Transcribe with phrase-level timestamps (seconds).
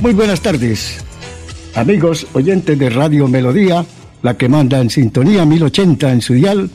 [0.00, 1.04] Muy buenas tardes.
[1.74, 3.84] Amigos oyentes de Radio Melodía,
[4.22, 6.70] la que manda en sintonía 1080 en su dial.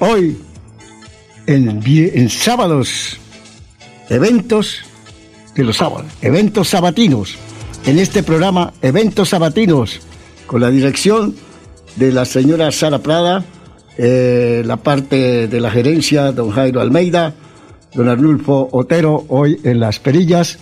[0.00, 0.38] Hoy,
[1.46, 3.18] en, en sábados,
[4.08, 4.78] eventos
[5.54, 7.36] de los sábados, eventos sabatinos.
[7.84, 10.00] En este programa, eventos sabatinos,
[10.46, 11.34] con la dirección
[11.96, 13.44] de la señora Sara Prada,
[13.98, 17.34] eh, la parte de la gerencia, don Jairo Almeida,
[17.92, 20.58] don Arnulfo Otero, hoy en Las Perillas,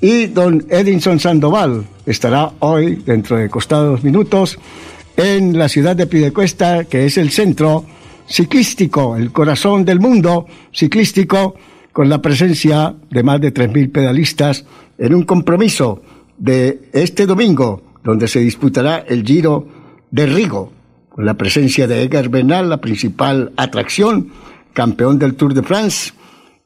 [0.00, 4.58] y don Edinson Sandoval estará hoy, dentro de costados minutos,
[5.16, 7.84] en la ciudad de Pidecuesta, que es el centro
[8.26, 11.56] ciclístico, el corazón del mundo ciclístico,
[11.92, 14.64] con la presencia de más de 3.000 pedalistas
[14.98, 16.02] en un compromiso
[16.36, 19.66] de este domingo, donde se disputará el Giro
[20.10, 20.72] de Rigo,
[21.08, 24.28] con la presencia de Edgar Bernal, la principal atracción,
[24.72, 26.12] campeón del Tour de France.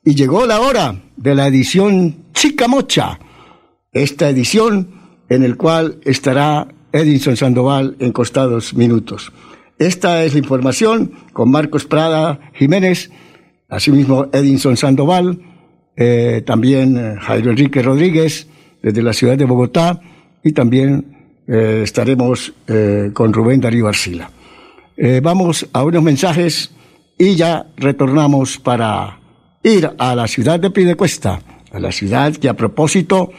[0.04, 3.20] Y llegó la hora de la edición Chica Mocha,
[3.92, 4.88] esta edición
[5.28, 9.32] en el cual estará Edinson Sandoval en costados minutos.
[9.78, 13.12] Esta es la información con Marcos Prada Jiménez,
[13.68, 15.40] asimismo Edinson Sandoval,
[15.96, 18.48] eh, también eh, Jairo Enrique Rodríguez
[18.82, 20.00] desde la ciudad de Bogotá
[20.42, 22.52] y también eh, estaremos
[23.12, 24.30] con Rubén Darío Arcila.
[25.22, 26.72] Vamos a unos mensajes
[27.18, 29.21] y ya retornamos para
[29.62, 33.30] ir a la ciudad de Pidecuesta, a la ciudad que a propósito,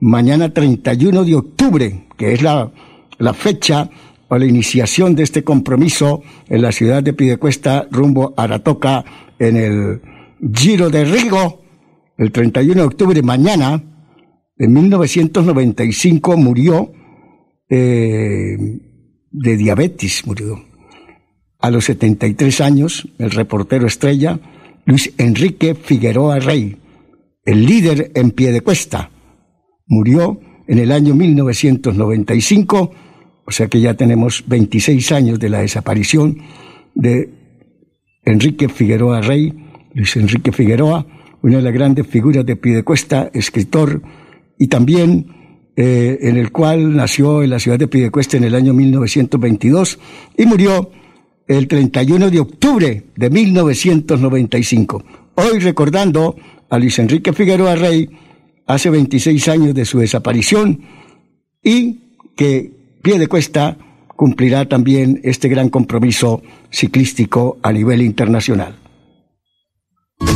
[0.00, 2.70] mañana 31 de octubre, que es la,
[3.18, 3.90] la fecha
[4.28, 9.04] o la iniciación de este compromiso en la ciudad de Pidecuesta rumbo a Aratoca
[9.38, 10.02] en el
[10.54, 11.62] Giro de Rigo,
[12.16, 13.82] el 31 de octubre, mañana,
[14.56, 16.92] en 1995 murió
[17.68, 18.56] eh,
[19.30, 20.62] de diabetes, murió.
[21.60, 24.38] A los 73 años, el reportero estrella
[24.86, 26.76] Luis Enrique Figueroa Rey,
[27.44, 29.10] el líder en pie de cuesta,
[29.86, 32.90] murió en el año 1995,
[33.46, 36.38] o sea que ya tenemos 26 años de la desaparición
[36.94, 37.30] de
[38.24, 39.52] Enrique Figueroa Rey,
[39.94, 41.06] Luis Enrique Figueroa,
[41.42, 44.02] una de las grandes figuras de Piedecuesta, escritor,
[44.58, 45.26] y también
[45.76, 49.98] eh, en el cual nació en la ciudad de Piedecuesta en el año 1922
[50.38, 50.90] y murió
[51.46, 55.04] el 31 de octubre de 1995.
[55.34, 56.36] Hoy recordando
[56.70, 58.08] a Luis Enrique Figueroa Rey
[58.66, 60.80] hace 26 años de su desaparición
[61.62, 62.00] y
[62.36, 62.72] que
[63.02, 63.76] pie de cuesta
[64.16, 68.83] cumplirá también este gran compromiso ciclístico a nivel internacional.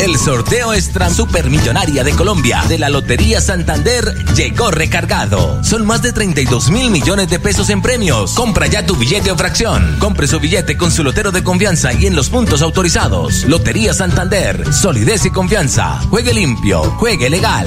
[0.01, 5.63] El sorteo extra supermillonaria de Colombia de la Lotería Santander llegó recargado.
[5.65, 8.35] Son más de 32 mil millones de pesos en premios.
[8.35, 9.97] Compra ya tu billete o fracción.
[9.99, 13.45] Compre su billete con su lotero de confianza y en los puntos autorizados.
[13.45, 16.01] Lotería Santander, solidez y confianza.
[16.11, 17.67] Juegue limpio, juegue legal.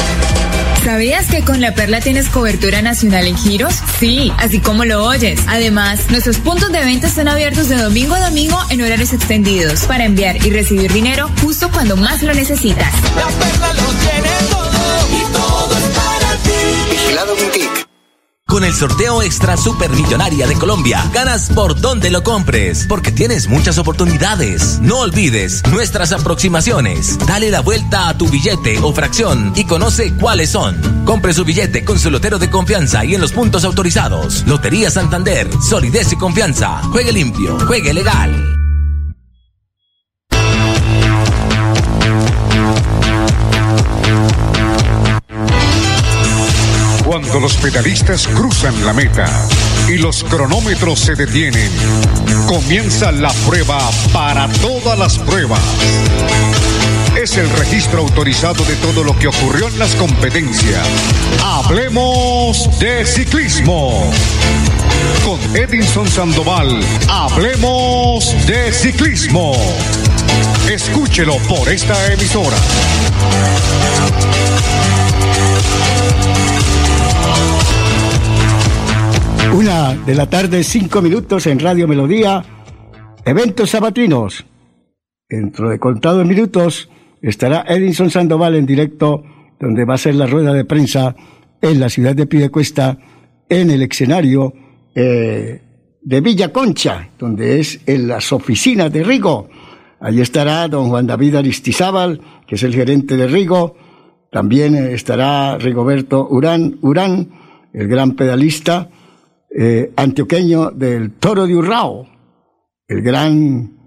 [0.83, 3.75] ¿Sabías que con La Perla tienes cobertura nacional en giros?
[3.99, 5.39] Sí, así como lo oyes.
[5.47, 10.05] Además, nuestros puntos de venta están abiertos de domingo a domingo en horarios extendidos para
[10.05, 12.91] enviar y recibir dinero justo cuando más lo necesitas.
[13.15, 14.71] La Perla lo tiene todo
[15.17, 16.91] y todo es para ti.
[16.91, 17.35] Vigilado
[18.51, 23.77] con el sorteo extra supermillonaria de Colombia, ganas por donde lo compres, porque tienes muchas
[23.77, 24.77] oportunidades.
[24.81, 27.17] No olvides nuestras aproximaciones.
[27.25, 30.75] Dale la vuelta a tu billete o fracción y conoce cuáles son.
[31.05, 34.45] Compre su billete con su lotero de confianza y en los puntos autorizados.
[34.45, 36.81] Lotería Santander, solidez y confianza.
[36.91, 38.60] Juegue limpio, juegue legal.
[47.31, 49.25] Cuando los pedalistas cruzan la meta
[49.87, 51.71] y los cronómetros se detienen,
[52.45, 53.79] comienza la prueba
[54.11, 55.61] para todas las pruebas.
[57.15, 60.85] Es el registro autorizado de todo lo que ocurrió en las competencias.
[61.41, 64.11] Hablemos de ciclismo.
[65.23, 69.53] Con Edinson Sandoval, hablemos de ciclismo.
[70.69, 72.57] Escúchelo por esta emisora.
[79.49, 82.41] Una de la tarde, cinco minutos en Radio Melodía.
[83.25, 84.45] Eventos sabatinos.
[85.27, 86.89] Dentro de contados minutos
[87.21, 89.23] estará Edinson Sandoval en directo,
[89.59, 91.15] donde va a ser la rueda de prensa
[91.61, 92.97] en la ciudad de Pidecuesta
[93.49, 94.53] en el escenario
[94.95, 95.61] eh,
[96.01, 99.49] de Villa Concha, donde es en las oficinas de Rigo.
[99.99, 103.75] Allí estará don Juan David Aristizábal, que es el gerente de Rigo.
[104.31, 107.29] También estará Rigoberto Urán, Urán
[107.73, 108.89] el gran pedalista
[109.53, 112.07] eh, antioqueño del Toro de Urrao,
[112.87, 113.77] el gran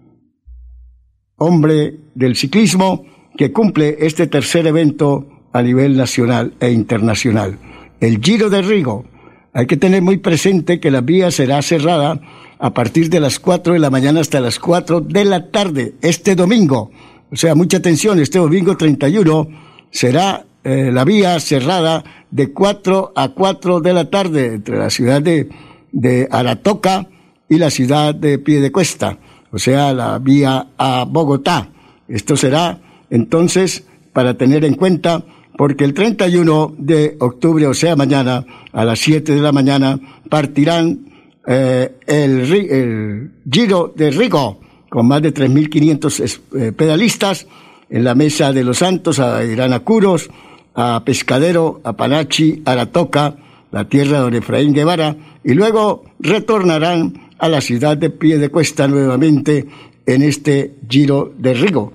[1.37, 3.05] hombre del ciclismo
[3.37, 7.59] que cumple este tercer evento a nivel nacional e internacional,
[8.01, 9.07] el Giro de Rigo.
[9.53, 12.21] Hay que tener muy presente que la vía será cerrada
[12.59, 16.35] a partir de las 4 de la mañana hasta las 4 de la tarde, este
[16.35, 16.91] domingo.
[17.31, 19.49] O sea, mucha atención, este domingo 31
[19.91, 25.21] será eh, la vía cerrada de 4 a 4 de la tarde entre la ciudad
[25.21, 25.49] de,
[25.93, 27.07] de Aratoca
[27.49, 29.19] y la ciudad de Piedecuesta,
[29.53, 31.69] o sea, la vía a Bogotá.
[32.09, 32.81] Esto será
[33.11, 35.23] entonces para tener en cuenta
[35.57, 41.13] porque el 31 de octubre, o sea, mañana, a las 7 de la mañana, partirán
[41.47, 47.47] eh, el, el, Giro de Rigo, con más de 3.500 eh, pedalistas,
[47.91, 50.29] en la Mesa de los Santos, irán a Curos,
[50.75, 53.37] a Pescadero, a Panachi, a Aratoca,
[53.71, 59.67] la tierra de don Efraín Guevara, y luego retornarán a la ciudad de Piedecuesta nuevamente
[60.07, 61.93] en este Giro de Rigo.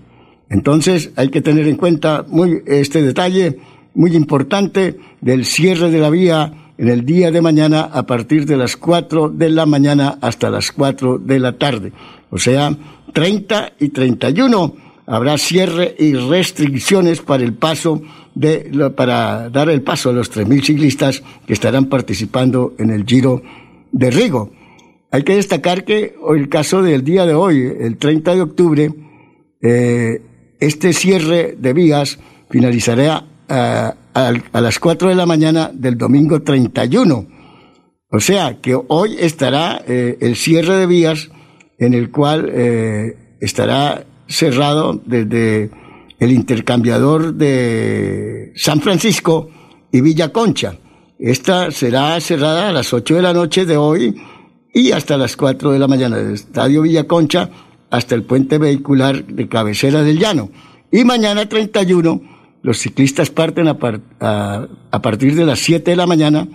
[0.49, 3.59] Entonces hay que tener en cuenta muy este detalle
[3.93, 8.57] muy importante del cierre de la vía en el día de mañana a partir de
[8.57, 11.91] las 4 de la mañana hasta las 4 de la tarde.
[12.29, 12.75] O sea,
[13.13, 14.75] 30 y 31
[15.09, 18.03] habrá cierre y restricciones para el paso
[18.35, 23.41] de, para dar el paso a los 3.000 ciclistas que estarán participando en el Giro
[23.91, 24.51] de Rigo.
[25.11, 28.93] Hay que destacar que el caso del día de hoy, el 30 de octubre,
[29.63, 30.21] eh,
[30.59, 32.19] este cierre de vías
[32.51, 33.95] finalizará a,
[34.53, 37.25] las 4 de la mañana del domingo 31.
[38.11, 41.31] O sea que hoy estará eh, el cierre de vías
[41.79, 45.71] en el cual eh, estará cerrado desde
[46.19, 49.49] el intercambiador de San Francisco
[49.91, 50.77] y Villa Concha.
[51.17, 54.15] Esta será cerrada a las 8 de la noche de hoy
[54.73, 57.49] y hasta las 4 de la mañana del Estadio Villa Concha
[57.89, 60.51] hasta el puente vehicular de cabecera del llano.
[60.91, 62.21] Y mañana 31
[62.61, 63.77] los ciclistas parten a,
[65.01, 66.47] partir de las 7 de la mañana,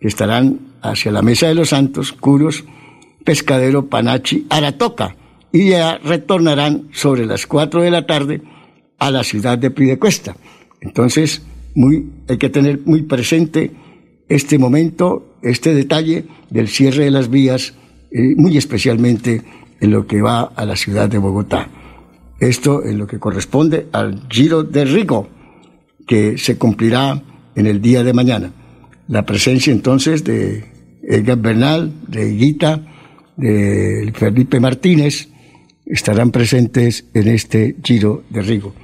[0.00, 2.64] que estarán hacia la Mesa de los Santos, Curos,
[3.24, 5.16] Pescadero, Panachi, Aratoca,
[5.52, 8.42] y ya retornarán sobre las 4 de la tarde
[8.98, 10.36] a la ciudad de Pidecuesta.
[10.80, 11.42] Entonces,
[11.74, 13.70] muy, hay que tener muy presente
[14.28, 17.74] este momento, este detalle del cierre de las vías,
[18.10, 19.42] eh, muy especialmente
[19.80, 21.68] en lo que va a la ciudad de Bogotá.
[22.40, 25.28] Esto es lo que corresponde al Giro de Rigo,
[26.06, 27.22] que se cumplirá
[27.54, 28.52] en el día de mañana.
[29.08, 30.64] La presencia entonces de
[31.02, 32.80] Edgar Bernal, de Guita,
[33.36, 35.28] de Felipe Martínez,
[35.86, 38.74] estarán presentes en este Giro de Rigo.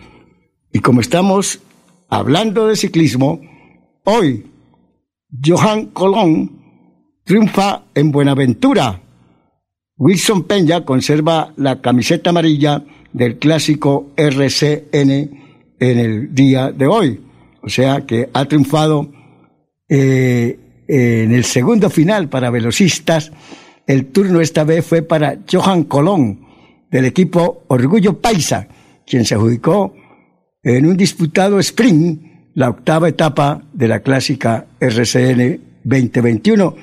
[0.72, 1.60] Y como estamos
[2.08, 3.40] hablando de ciclismo,
[4.04, 4.46] hoy
[5.44, 6.62] Johan Colón
[7.24, 9.00] triunfa en Buenaventura.
[9.96, 15.10] Wilson Peña conserva la camiseta amarilla del clásico RCN
[15.78, 17.20] en el día de hoy.
[17.62, 19.12] O sea que ha triunfado
[19.88, 23.32] eh, en el segundo final para velocistas.
[23.86, 26.51] El turno esta vez fue para Johan Colón
[26.92, 28.68] del equipo Orgullo Paisa,
[29.06, 29.94] quien se adjudicó
[30.62, 32.22] en un disputado sprint
[32.54, 36.76] la octava etapa de la clásica RCN 2021,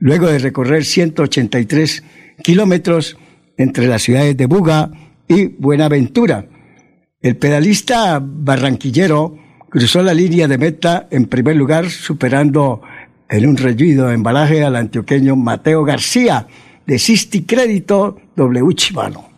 [0.00, 2.02] luego de recorrer 183
[2.42, 3.16] kilómetros
[3.56, 4.90] entre las ciudades de Buga
[5.28, 6.46] y Buenaventura.
[7.22, 9.38] El pedalista barranquillero
[9.70, 12.82] cruzó la línea de meta en primer lugar, superando
[13.28, 16.48] en un reñido embalaje al antioqueño Mateo García
[16.84, 19.33] de Sisti Crédito W Chivano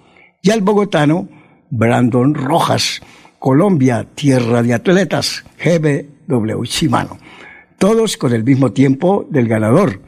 [0.46, 1.28] y al bogotano
[1.70, 3.02] Brandon Rojas,
[3.40, 7.18] Colombia, tierra de atletas, GBW Shimano.
[7.78, 10.00] Todos con el mismo tiempo del ganador.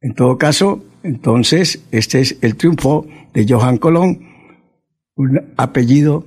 [0.00, 4.26] En todo caso, entonces, este es el triunfo de Johan Colón,
[5.14, 6.26] un apellido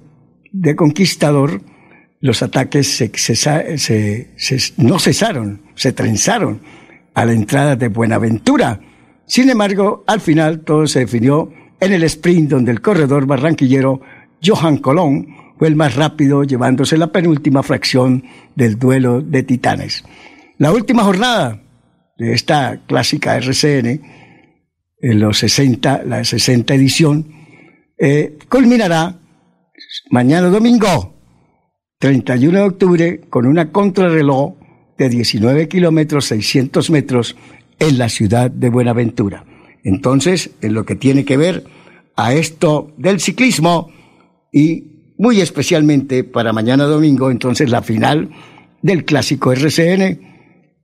[0.54, 1.62] de conquistador.
[2.22, 3.04] Los ataques
[4.78, 6.62] no cesaron, se trenzaron
[7.14, 8.80] a la entrada de Buenaventura.
[9.26, 11.52] Sin embargo, al final todo se definió
[11.84, 14.02] en el sprint donde el corredor barranquillero
[14.42, 18.24] Johan Colón fue el más rápido llevándose la penúltima fracción
[18.56, 20.04] del duelo de titanes.
[20.58, 21.62] La última jornada
[22.18, 24.02] de esta clásica RCN,
[25.02, 27.28] en los 60, la 60 edición,
[27.98, 29.20] eh, culminará
[30.10, 31.14] mañana domingo,
[32.00, 34.56] 31 de octubre, con una contrarreloj
[34.98, 37.36] de 19 kilómetros 600 metros
[37.80, 39.46] en la ciudad de Buenaventura.
[39.84, 41.66] Entonces, en lo que tiene que ver
[42.16, 43.90] a esto del ciclismo
[44.52, 48.30] y muy especialmente para mañana domingo, entonces la final
[48.82, 50.34] del clásico RCN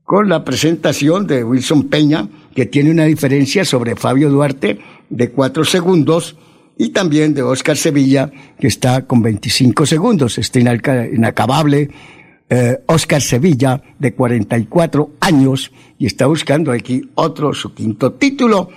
[0.04, 4.80] con la presentación de Wilson Peña, que tiene una diferencia sobre Fabio Duarte
[5.10, 6.36] de cuatro segundos,
[6.80, 10.38] y también de Oscar Sevilla, que está con 25 segundos.
[10.38, 11.90] Está inacabable
[12.50, 18.70] eh, Oscar Sevilla, de 44 años, y está buscando aquí otro, su quinto título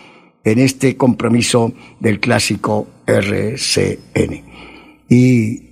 [0.45, 4.45] en este compromiso del clásico RCN.
[5.09, 5.63] Y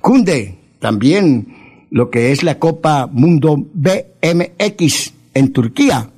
[0.00, 6.10] cunde también lo que es la Copa Mundo BMX en Turquía.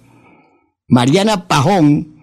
[0.89, 2.17] Mariana Pajón,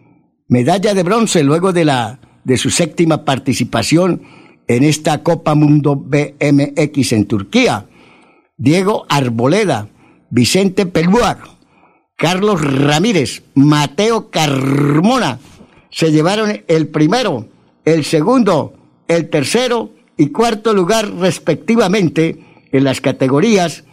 [0.48, 4.22] medalla de bronce luego de la de su séptima participación
[4.68, 7.88] en esta Copa Mundo BMX en Turquía.
[8.58, 9.90] Diego Arboleda,
[10.30, 11.38] Vicente Pelúa,
[12.16, 15.40] Carlos Ramírez, Mateo Carmona
[15.92, 17.48] se llevaron el primero,
[17.84, 18.74] el segundo,
[19.08, 23.84] el tercero y cuarto lugar respectivamente en las categorías.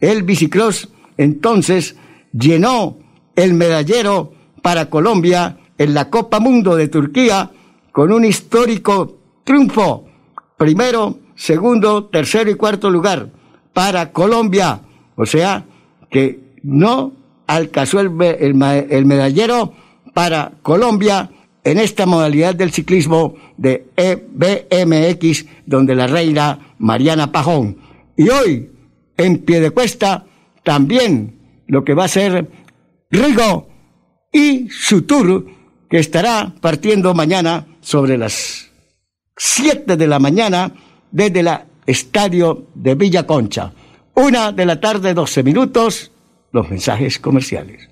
[0.00, 1.96] El bicicross entonces
[2.32, 2.98] llenó
[3.36, 4.32] el medallero
[4.62, 7.50] para Colombia en la Copa Mundo de Turquía
[7.92, 10.04] con un histórico triunfo.
[10.56, 13.30] Primero, segundo, tercero y cuarto lugar
[13.72, 14.80] para Colombia.
[15.16, 15.64] O sea,
[16.10, 17.12] que no
[17.48, 18.10] alcanzó el,
[18.54, 19.72] medallero
[20.14, 21.30] para Colombia
[21.64, 27.78] en esta modalidad del ciclismo de EBMX, donde la reina Mariana Pajón.
[28.16, 28.70] Y hoy,
[29.16, 30.26] en pie de cuesta,
[30.62, 32.48] también lo que va a ser
[33.10, 33.68] Rigo
[34.30, 35.46] y su tour,
[35.88, 38.70] que estará partiendo mañana sobre las
[39.36, 40.70] 7 de la mañana
[41.10, 43.72] desde la Estadio de Villa Concha.
[44.14, 46.10] Una de la tarde, 12 minutos,
[46.52, 47.88] los mensajes comerciales.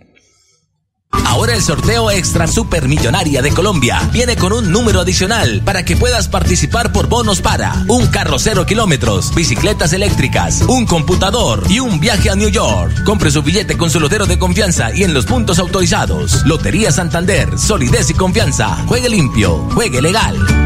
[1.25, 6.29] Ahora el sorteo extra supermillonaria de Colombia viene con un número adicional para que puedas
[6.29, 12.31] participar por bonos para un carro cero kilómetros, bicicletas eléctricas, un computador y un viaje
[12.31, 13.05] a New York.
[13.05, 16.45] Compre su billete con su lotero de confianza y en los puntos autorizados.
[16.47, 18.85] Lotería Santander, solidez y confianza.
[18.87, 20.66] Juegue limpio, juegue legal.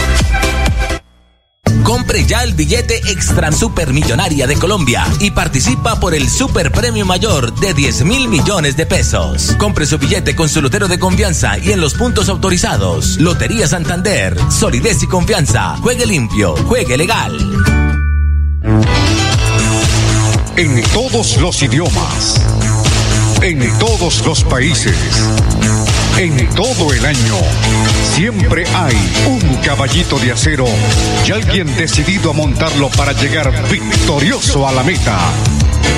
[1.91, 7.53] Compre ya el billete extra supermillonaria de Colombia y participa por el super premio mayor
[7.59, 9.53] de 10 mil millones de pesos.
[9.57, 13.17] Compre su billete con su lotero de confianza y en los puntos autorizados.
[13.19, 15.75] Lotería Santander, solidez y confianza.
[15.79, 17.37] Juegue limpio, juegue legal.
[20.55, 22.41] En todos los idiomas.
[23.41, 24.95] En todos los países
[26.21, 27.35] en todo el año.
[28.13, 28.95] Siempre hay
[29.27, 30.67] un caballito de acero
[31.27, 35.17] y alguien decidido a montarlo para llegar victorioso a la meta.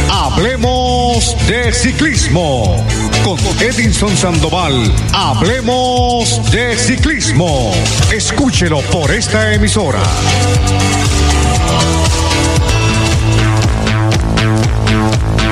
[0.10, 2.86] Hablemos de ciclismo.
[3.26, 7.74] Con Edinson Sandoval, hablemos de ciclismo.
[8.14, 10.00] Escúchelo por esta emisora.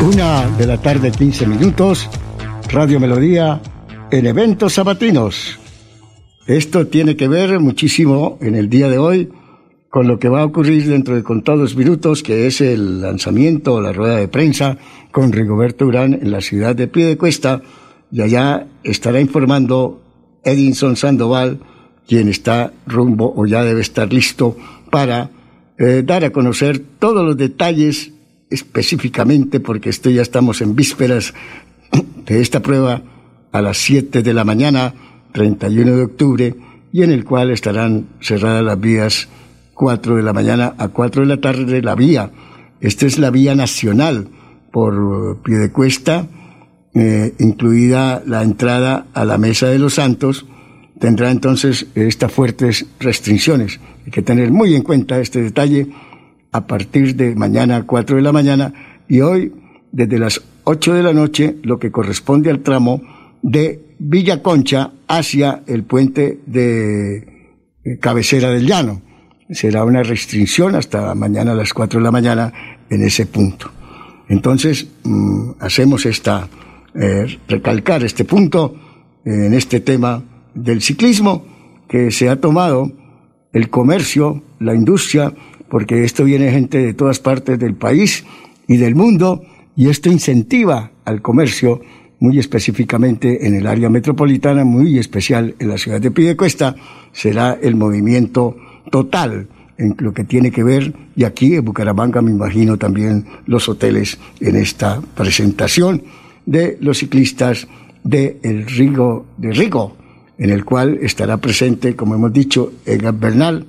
[0.01, 2.09] Una de la tarde, 15 minutos.
[2.69, 3.59] Radio Melodía
[4.11, 5.57] en eventos sabatinos.
[6.45, 9.29] Esto tiene que ver muchísimo en el día de hoy
[9.89, 13.93] con lo que va a ocurrir dentro de contados minutos, que es el lanzamiento, la
[13.93, 14.77] rueda de prensa
[15.11, 17.61] con Rigoberto Urán en la ciudad de Piedecuesta,
[18.11, 20.01] y allá estará informando
[20.43, 21.59] Edinson Sandoval,
[22.07, 24.57] quien está rumbo o ya debe estar listo
[24.89, 25.29] para
[25.77, 28.11] eh, dar a conocer todos los detalles
[28.49, 31.33] específicamente, porque esto ya estamos en vísperas
[32.25, 33.01] de esta prueba
[33.51, 34.93] a las 7 de la mañana,
[35.33, 36.55] 31 de octubre,
[36.93, 39.29] y en el cual estarán cerradas las vías
[39.73, 42.31] 4 de la mañana a 4 de la tarde la vía.
[42.81, 44.27] Esta es la vía nacional
[44.71, 46.27] por Piedecuesta,
[46.93, 50.45] eh, incluida la entrada a la Mesa de los Santos,
[50.99, 53.79] tendrá entonces estas fuertes restricciones.
[54.05, 55.87] Hay que tener muy en cuenta este detalle
[56.51, 58.73] a partir de mañana a 4 de la mañana
[59.07, 59.53] y hoy
[59.91, 63.01] desde las 8 de la noche, lo que corresponde al tramo
[63.41, 67.17] de Villa Concha hacia el puente de
[67.83, 69.01] eh, Cabecera del Llano.
[69.49, 72.53] Será una restricción hasta mañana a las 4 de la mañana
[72.89, 73.69] en ese punto.
[74.29, 76.47] Entonces, mm, hacemos esta,
[76.95, 78.75] eh, recalcar este punto
[79.23, 80.23] en este tema
[80.55, 81.45] del ciclismo
[81.87, 82.91] que se ha tomado
[83.53, 85.33] el comercio, la industria,
[85.69, 88.25] porque esto viene gente de todas partes del país
[88.67, 89.43] y del mundo
[89.75, 91.81] y esto incentiva al comercio
[92.21, 96.75] muy específicamente en el área metropolitana, muy especial en la ciudad de Pidecuesta,
[97.11, 98.55] será el movimiento
[98.91, 99.47] total
[99.79, 104.19] en lo que tiene que ver, y aquí en Bucaramanga me imagino también los hoteles
[104.39, 106.03] en esta presentación
[106.45, 107.67] de los ciclistas
[108.03, 109.97] de el Rigo, de Rigo,
[110.37, 113.65] en el cual estará presente, como hemos dicho, Edgar Bernal,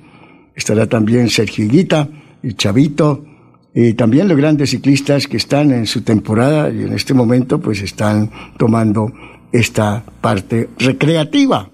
[0.55, 2.07] estará también Sergio Higuita,
[2.43, 3.25] y Chavito,
[3.73, 7.81] y también los grandes ciclistas que están en su temporada y en este momento pues
[7.81, 9.11] están tomando
[9.51, 11.69] esta parte recreativa.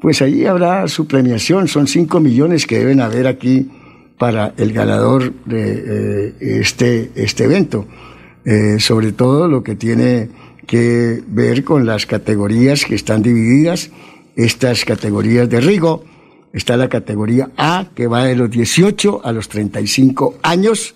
[0.00, 3.70] Pues ahí habrá su premiación, son cinco millones que deben haber aquí
[4.18, 7.86] para el ganador de eh, este, este evento.
[8.44, 10.28] Eh, sobre todo lo que tiene
[10.66, 13.90] que ver con las categorías que están divididas,
[14.36, 16.04] estas categorías de Rigo.
[16.52, 20.94] Está la categoría A, que va de los 18 a los 35 años,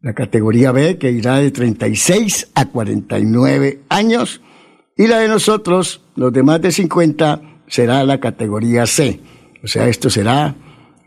[0.00, 4.40] la categoría B, que irá de 36 a 49 años,
[4.96, 9.20] y la de nosotros, los de más de 50, será la categoría C.
[9.62, 10.54] O sea, esto será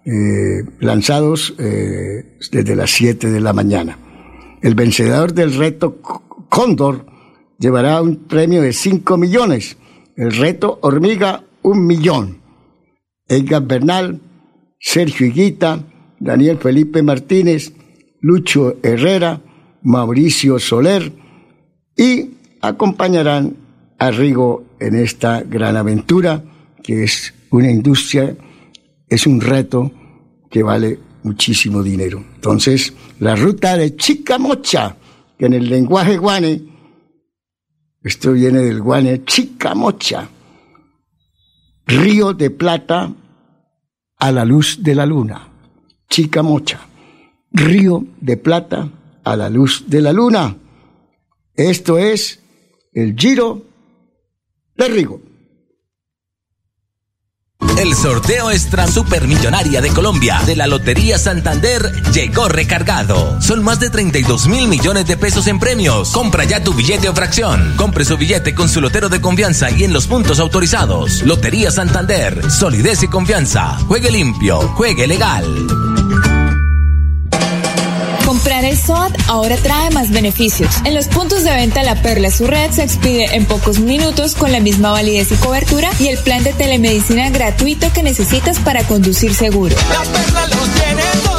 [0.06, 3.98] eh, lanzados eh, desde las 7 de la mañana.
[4.62, 6.02] El vencedor del reto
[6.50, 7.06] Cóndor
[7.58, 9.78] llevará un premio de 5 millones.
[10.16, 12.42] El reto Hormiga, un millón.
[13.28, 14.22] Edgar Bernal,
[14.80, 15.84] Sergio Higuita,
[16.20, 17.74] Daniel Felipe Martínez,
[18.22, 19.42] Lucho Herrera,
[19.84, 21.12] Mauricio Soler
[21.96, 23.56] y acompañarán
[23.98, 26.44] a Rigo en esta gran aventura
[26.84, 28.36] que es una industria,
[29.08, 29.92] es un reto
[30.50, 32.24] que vale muchísimo dinero.
[32.36, 34.96] Entonces, la ruta de Chicamocha,
[35.38, 36.62] que en el lenguaje guane,
[38.04, 40.30] esto viene del guane Chicamocha,
[41.86, 43.14] río de plata
[44.18, 45.48] a la luz de la luna,
[46.10, 46.80] Chicamocha.
[47.52, 48.90] Río de Plata
[49.24, 50.56] a la luz de la luna.
[51.56, 52.40] Esto es
[52.94, 53.64] el Giro
[54.76, 55.22] de Rigo.
[57.78, 61.82] El sorteo extra supermillonaria de Colombia de la Lotería Santander
[62.14, 63.42] llegó recargado.
[63.42, 66.12] Son más de 32 mil millones de pesos en premios.
[66.12, 67.76] Compra ya tu billete o fracción.
[67.78, 71.24] Compre su billete con su lotero de confianza y en los puntos autorizados.
[71.24, 72.50] Lotería Santander.
[72.52, 73.78] Solidez y confianza.
[73.88, 74.60] Juegue limpio.
[74.60, 75.46] Juegue legal.
[78.40, 80.74] Comprar el SOAT ahora trae más beneficios.
[80.86, 84.54] En los puntos de venta La Perla su red se expide en pocos minutos con
[84.54, 89.34] la misma validez y cobertura y el plan de telemedicina gratuito que necesitas para conducir
[89.34, 89.76] seguro.
[89.92, 91.39] La perla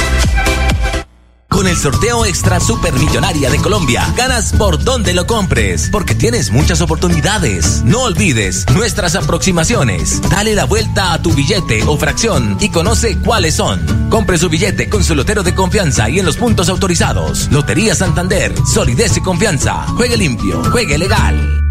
[1.51, 6.79] Con el sorteo extra supermillonaria de Colombia, ganas por donde lo compres, porque tienes muchas
[6.79, 7.83] oportunidades.
[7.83, 10.21] No olvides nuestras aproximaciones.
[10.29, 14.09] Dale la vuelta a tu billete o fracción y conoce cuáles son.
[14.09, 17.49] Compre su billete con su lotero de confianza y en los puntos autorizados.
[17.51, 19.85] Lotería Santander, solidez y confianza.
[19.89, 21.70] Juegue limpio, juegue legal.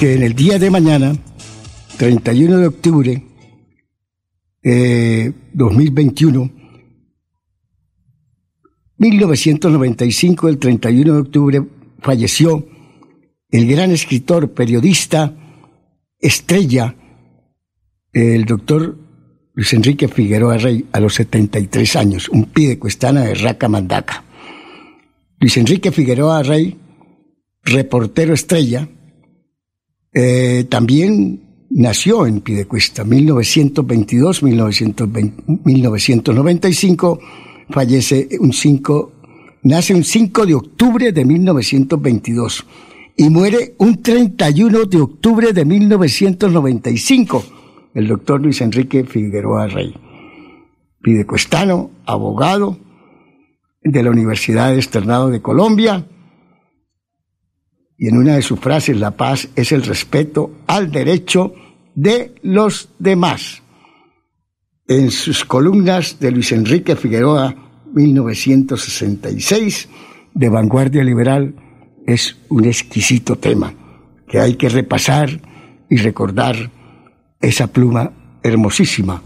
[0.00, 1.14] Que en el día de mañana,
[1.98, 3.22] 31 de octubre
[4.62, 6.50] eh, 2021,
[8.96, 11.62] 1995, el 31 de octubre,
[11.98, 12.66] falleció
[13.50, 15.34] el gran escritor, periodista,
[16.18, 16.94] estrella,
[18.14, 18.96] el doctor
[19.52, 24.24] Luis Enrique Figueroa Rey, a los 73 años, un pide cuestana de Raca Mandaca.
[25.40, 26.87] Luis Enrique Figueroa Rey,
[27.72, 28.88] reportero estrella,
[30.12, 37.20] eh, también nació en Pidecuesta, 1922, 1920, 1995,
[37.70, 39.12] fallece un 5,
[39.62, 42.66] nace un 5 de octubre de 1922
[43.16, 47.44] y muere un 31 de octubre de 1995
[47.98, 49.92] el doctor Luis Enrique Figueroa Rey.
[51.02, 52.78] Pidecuestano, abogado
[53.82, 56.06] de la Universidad de Externado de Colombia,
[57.98, 61.52] y en una de sus frases, la paz es el respeto al derecho
[61.96, 63.60] de los demás.
[64.86, 67.54] En sus columnas de Luis Enrique Figueroa,
[67.92, 69.88] 1966,
[70.32, 71.54] de Vanguardia Liberal,
[72.06, 73.74] es un exquisito tema
[74.28, 75.40] que hay que repasar
[75.90, 76.70] y recordar
[77.40, 79.20] esa pluma hermosísima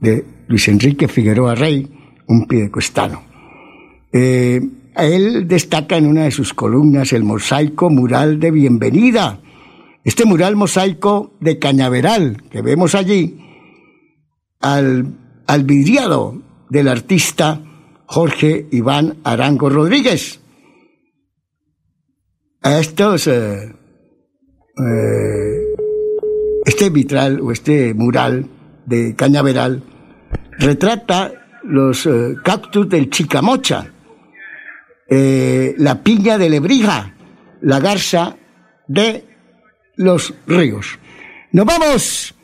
[0.00, 1.88] de Luis Enrique Figueroa Rey,
[2.26, 3.22] un piedecuestano.
[4.12, 4.60] Eh,
[5.04, 9.40] él destaca en una de sus columnas el mosaico mural de bienvenida.
[10.04, 13.38] Este mural mosaico de cañaveral que vemos allí,
[14.60, 15.14] al,
[15.46, 17.62] al vidriado del artista
[18.06, 20.40] Jorge Iván Arango Rodríguez,
[22.62, 23.72] a estos, eh,
[24.78, 25.62] eh,
[26.64, 28.46] este vitral o este mural
[28.86, 29.82] de cañaveral
[30.58, 31.32] retrata
[31.64, 33.92] los eh, cactus del chicamocha,
[35.08, 37.14] la piña de lebrija,
[37.60, 38.36] la garza
[38.86, 39.24] de
[39.96, 40.98] los ríos.
[41.52, 42.34] Nos vamos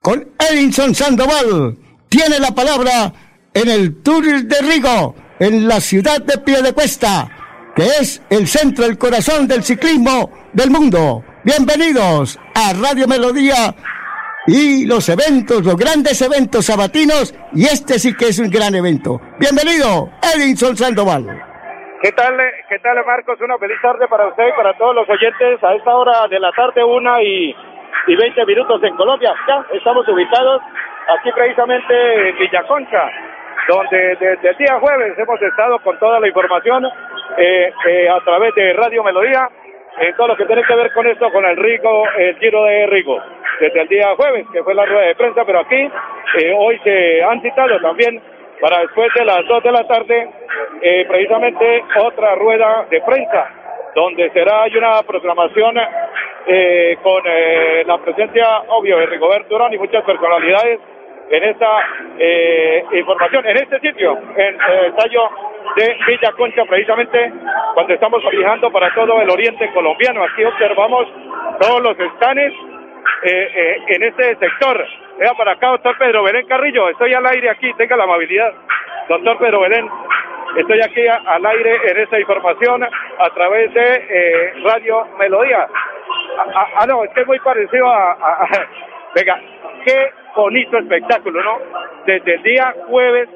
[0.00, 1.76] con Edinson Sandoval.
[2.08, 3.12] Tiene la palabra
[3.52, 7.30] en el Tour de Rigo, en la ciudad de Piedecuesta
[7.78, 11.24] que es el centro, el corazón del ciclismo del mundo.
[11.44, 13.72] Bienvenidos a Radio Melodía
[14.48, 19.20] y los eventos, los grandes eventos sabatinos, y este sí que es un gran evento.
[19.38, 21.47] Bienvenido, Edinson Sandoval.
[22.00, 23.40] ¿Qué tal, qué tal Marcos?
[23.40, 26.52] Una feliz tarde para usted y para todos los oyentes a esta hora de la
[26.52, 27.52] tarde, una y,
[28.06, 29.34] y 20 minutos en Colombia.
[29.48, 30.62] Ya estamos ubicados
[31.18, 33.10] aquí precisamente en Villaconcha,
[33.66, 36.86] donde desde el día jueves hemos estado con toda la información
[37.36, 39.50] eh, eh, a través de Radio Melodía
[39.98, 42.86] en todo lo que tiene que ver con esto, con el Rigo, el Giro de
[42.86, 43.20] Rigo,
[43.58, 45.90] desde el día jueves, que fue la rueda de prensa, pero aquí
[46.38, 48.22] eh, hoy se han citado también
[48.60, 50.28] para después de las 2 de la tarde,
[51.08, 53.50] precisamente otra rueda de prensa,
[53.94, 55.74] donde será una programación
[57.02, 57.22] con
[57.86, 60.80] la presencia, obvio, de Rigoberto Durán y muchas personalidades
[61.30, 61.70] en esta
[62.92, 65.28] información, en este sitio, en el tallo
[65.76, 67.32] de Villa Concha, precisamente
[67.74, 70.24] cuando estamos viajando para todo el oriente colombiano.
[70.24, 71.06] Aquí observamos
[71.60, 72.52] todos los estanes
[73.22, 74.84] eh, eh, en este sector.
[75.18, 78.52] Vea para acá, doctor Pedro Belén Carrillo, estoy al aire aquí, tenga la amabilidad.
[79.08, 79.90] Doctor Pedro Belén,
[80.56, 85.66] estoy aquí al aire en esta información a través de eh, Radio Melodía.
[86.38, 88.48] Ah, ah, ah, no, es que es muy parecido a,
[89.16, 89.40] venga,
[89.84, 91.58] qué bonito espectáculo, ¿no?
[92.06, 93.28] Desde el día jueves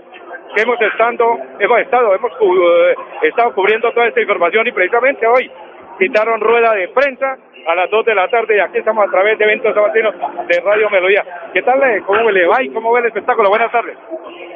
[0.55, 5.51] que hemos estado, hemos estado, hemos eh, estado cubriendo toda esta información y precisamente hoy
[5.98, 9.38] citaron rueda de prensa a las 2 de la tarde y aquí estamos a través
[9.38, 10.14] de eventos sabatinos
[10.48, 11.24] de Radio Melodía.
[11.52, 11.83] ¿Qué tal?
[11.83, 12.02] Eh?
[12.07, 13.48] ¿Cómo le va y cómo ve el espectáculo?
[13.50, 13.96] Buenas tardes.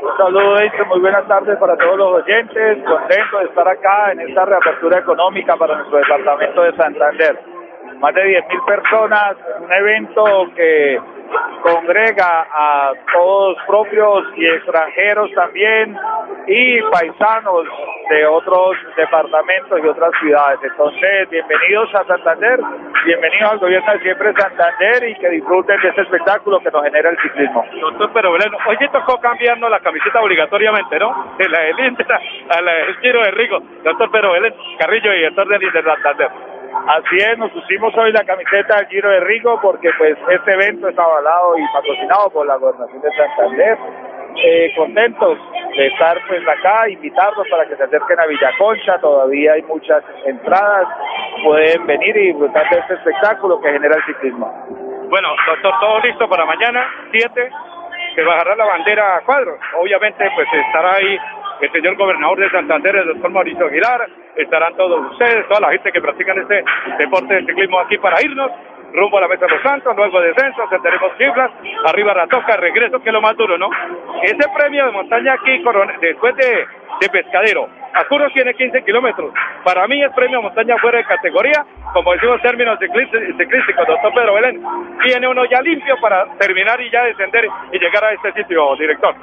[0.02, 2.78] Un saludo, muy buenas tardes para todos los oyentes.
[2.84, 7.38] Contento de estar acá en esta reapertura económica para nuestro departamento de Santander.
[8.00, 11.00] Más de 10.000 personas, un evento que
[11.62, 15.96] congrega a todos propios y extranjeros también
[16.46, 17.66] y paisanos
[18.08, 20.60] de otros departamentos y otras ciudades.
[20.62, 22.60] Entonces, bienvenidos a Santander,
[23.04, 27.10] bienvenidos al gobierno de siempre Santander y que disfruten de este espectáculo que nos genera
[27.10, 27.64] el ciclismo.
[27.80, 31.34] Doctor Pero Belén, hoy tocó cambiarnos la camiseta obligatoriamente, ¿no?
[31.38, 32.06] De la del Inter
[32.50, 33.58] a la del Giro de Rico.
[33.82, 36.55] Doctor Pero Belén, Carrillo director de Santander.
[36.86, 40.88] Así es, nos pusimos hoy la camiseta del Giro de Rigo porque pues este evento
[40.88, 43.78] está avalado y patrocinado por la Gobernación de Santander.
[44.36, 45.38] Eh, contentos
[45.76, 50.86] de estar pues acá, invitarlos para que se acerquen a Villaconcha, todavía hay muchas entradas,
[51.42, 54.46] pueden venir y disfrutar de este espectáculo que genera el ciclismo.
[55.08, 57.50] Bueno, doctor, todo listo para mañana, 7,
[58.14, 59.58] se bajará la bandera a cuadros.
[59.80, 61.18] Obviamente, pues estará ahí
[61.60, 65.92] el señor gobernador de Santander, el doctor Mauricio Aguilar, estarán todos ustedes, toda la gente
[65.92, 66.64] que practican este
[66.98, 68.50] deporte del ciclismo aquí para irnos
[68.92, 71.50] rumbo a la Mesa de los Santos, luego descenso, tendremos cifras,
[71.86, 73.68] arriba Ratoca, regreso, que es lo más duro, ¿no?
[74.22, 75.62] Ese premio de montaña aquí,
[76.00, 76.66] después de,
[77.00, 79.32] de Pescadero, Acuros tiene 15 kilómetros.
[79.64, 84.62] Para mí es premio montaña fuera de categoría, como decimos términos ciclísticos, doctor Pedro Belén.
[85.02, 89.14] Tiene uno ya limpio para terminar y ya descender y llegar a este sitio, director.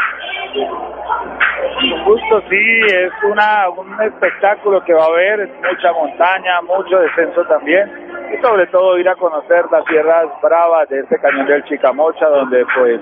[2.05, 8.02] Justo sí, es una, un espectáculo que va a haber, mucha montaña, mucho descenso también
[8.33, 12.65] y sobre todo ir a conocer las tierras bravas de este cañón del Chicamocha, donde
[12.75, 12.99] pues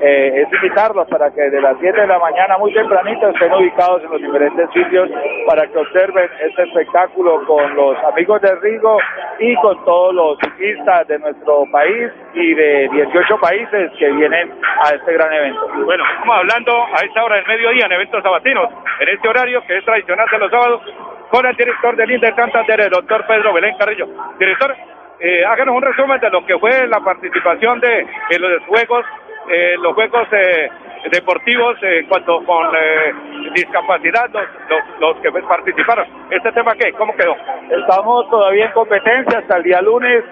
[0.00, 4.02] eh, es invitarlos para que de las 7 de la mañana muy tempranito estén ubicados
[4.02, 5.08] en los diferentes sitios
[5.46, 8.98] para que observen este espectáculo con los amigos de Rigo
[9.38, 14.94] y con todos los ciclistas de nuestro país y de 18 países que vienen a
[14.94, 15.66] este gran evento.
[15.84, 18.68] Bueno, estamos hablando a esta hora del mediodía en eventos sabatinos,
[19.00, 20.82] en este horario que es tradicional de los sábados,
[21.30, 24.08] con el director del Inter Santander, el doctor Pedro Belén Carrillo.
[24.38, 24.74] Director,
[25.20, 28.06] eh, háganos un resumen de lo que fue la participación de
[28.38, 29.04] los Juegos
[29.48, 30.68] eh, los juegos eh,
[31.12, 33.12] deportivos en cuanto con eh,
[33.54, 36.04] discapacidad, los, los, que participaron.
[36.30, 36.92] ¿Este tema qué?
[36.94, 37.36] ¿Cómo quedó?
[37.70, 40.24] Estamos todavía en competencia hasta el día lunes,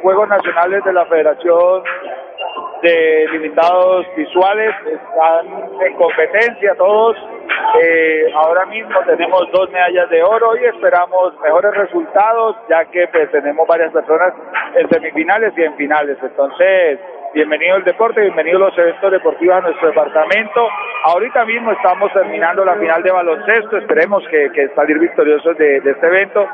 [0.00, 1.82] Juegos Nacionales de la Federación
[2.82, 5.46] de Limitados Visuales están
[5.84, 7.16] en competencia todos.
[8.34, 13.66] ahora mismo tenemos dos medallas de oro y esperamos mejores resultados ya que pues, tenemos
[13.66, 14.32] varias personas
[14.76, 16.18] en semifinales y en finales.
[16.22, 17.00] Entonces,
[17.34, 20.68] bienvenido el deporte, bienvenidos los eventos deportivos a nuestro departamento.
[21.04, 26.46] Ahorita mismo estamos terminando la final de baloncesto, esperemos que, salir victoriosos de, este evento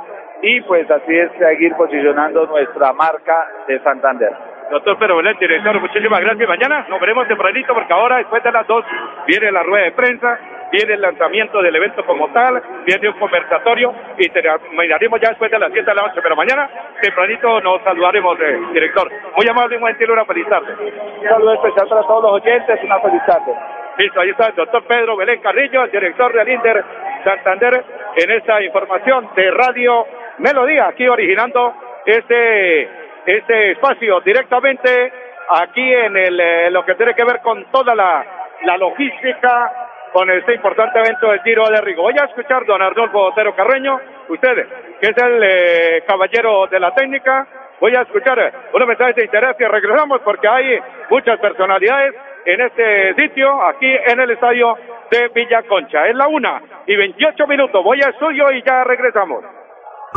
[0.43, 4.54] y pues así es seguir posicionando nuestra marca de Santander.
[4.71, 6.49] Doctor Pedro Belén, director, muchísimas gracias.
[6.49, 8.85] Mañana nos veremos tempranito porque ahora después de las dos
[9.27, 10.39] viene la rueda de prensa
[10.75, 15.59] viene el lanzamiento del evento como tal, viene un conversatorio y terminaremos ya después de
[15.59, 16.69] las 7 de la noche, pero mañana
[17.01, 19.09] tempranito nos saludaremos, eh, director.
[19.37, 20.75] Muy amable y muy gentil, una feliz tarde.
[21.21, 23.53] Un saludo especial para todos los oyentes, una feliz tarde.
[23.99, 26.85] Listo, ahí está el doctor Pedro Belén Carrillo, el director del Inter
[27.23, 27.85] Santander,
[28.17, 30.07] en esta información de Radio
[30.39, 31.73] Melodía, aquí originando
[32.05, 32.89] este,
[33.27, 35.13] este espacio directamente
[35.51, 38.25] aquí en el, eh, lo que tiene que ver con toda la,
[38.63, 42.03] la logística con este importante evento del Giro de Rigo.
[42.03, 44.69] Voy a escuchar don Arnolfo Otero Carreño, usted,
[45.01, 47.47] que es el eh, caballero de la técnica,
[47.81, 50.79] voy a escuchar unos mensajes de interés y regresamos porque hay
[51.11, 54.77] muchas personalidades en este sitio, aquí en el estadio
[55.11, 56.07] de Villa Concha.
[56.09, 57.83] Es la una y 28 minutos.
[57.83, 59.45] Voy a estudio y ya regresamos.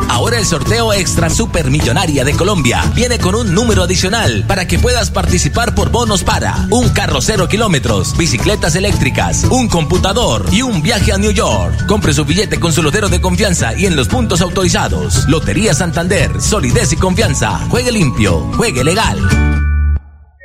[0.10, 5.12] Ahora el sorteo extra supermillonaria de Colombia viene con un número adicional para que puedas
[5.12, 11.12] participar por bonos para un carro cero kilómetros, bicicletas eléctricas, un computador y un viaje
[11.12, 11.86] a New York.
[11.88, 15.28] Compre su billete con su lotero de confianza y en los puntos autorizados.
[15.28, 17.60] Lotería Santander, solidez y confianza.
[17.70, 19.66] Juegue limpio, juegue legal.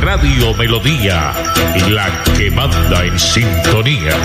[0.00, 1.32] Radio Melodía,
[1.88, 4.16] la que manda en sintonía.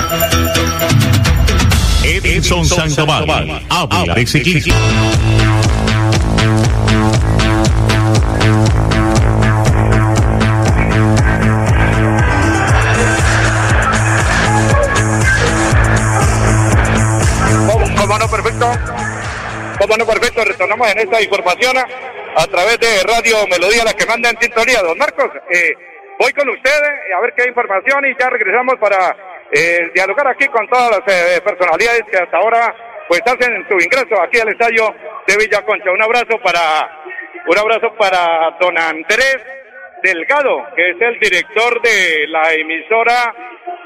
[2.03, 4.25] Edson Sandoval, habla de
[20.89, 24.82] en esta información a través de Radio Melodía, la que manda en sintonía.
[24.82, 25.74] Don Marcos, eh,
[26.20, 29.15] voy con ustedes a ver qué información y ya regresamos para
[29.52, 32.74] eh, dialogar aquí con todas las eh, personalidades que hasta ahora
[33.08, 34.96] pues hacen su ingreso aquí al estadio
[35.28, 35.91] de Villa Concha.
[35.91, 37.04] Un abrazo para
[37.48, 39.38] un abrazo para don Andrés
[40.04, 43.36] Delgado, que es el director de la emisora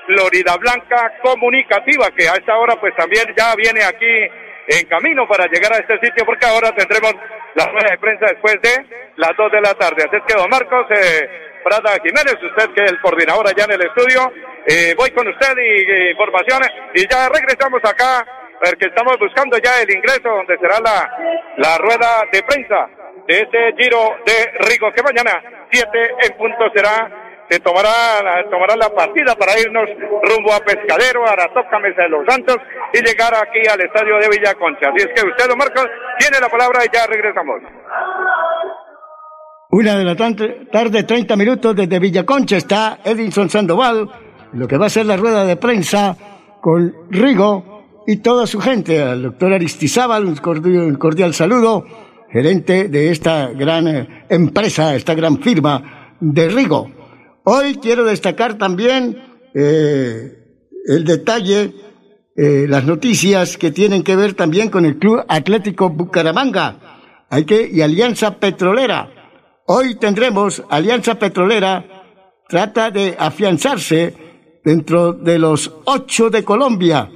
[0.05, 5.45] Florida Blanca Comunicativa, que a esta hora pues también ya viene aquí en camino para
[5.47, 7.13] llegar a este sitio, porque ahora tendremos
[7.55, 8.85] la rueda de prensa después de
[9.17, 10.03] las 2 de la tarde.
[10.03, 11.29] Así es que, don Marcos, eh,
[11.63, 14.31] Prada Jiménez, usted que es el coordinador allá en el estudio,
[14.67, 18.25] eh, voy con usted y informaciones y ya regresamos acá,
[18.59, 21.09] porque estamos buscando ya el ingreso donde será la,
[21.57, 22.87] la rueda de prensa
[23.27, 25.89] de este giro de Rigo, que mañana 7
[26.21, 27.89] en punto será se tomará,
[28.49, 29.87] tomará la partida para irnos
[30.23, 32.57] rumbo a Pescadero, a Aratoca, Mesa de los Santos
[32.93, 34.89] y llegar aquí al estadio de Villaconcha.
[34.89, 35.85] Así es que usted, don Marcos,
[36.17, 37.61] tiene la palabra y ya regresamos.
[39.71, 44.09] Una de la tarde, 30 minutos desde Villaconcha está Edinson Sandoval,
[44.53, 46.15] lo que va a ser la rueda de prensa
[46.61, 51.85] con Rigo y toda su gente, al doctor Aristizábal, un cordial, un cordial saludo,
[52.31, 57.04] gerente de esta gran eh, empresa, esta gran firma de Rigo.
[57.45, 59.21] Hoy quiero destacar también
[59.53, 60.33] eh,
[60.87, 61.73] el detalle
[62.35, 67.69] eh, las noticias que tienen que ver también con el Club Atlético Bucaramanga hay que,
[67.71, 69.09] y Alianza Petrolera.
[69.67, 71.85] Hoy tendremos Alianza Petrolera,
[72.49, 77.09] trata de afianzarse dentro de los ocho de Colombia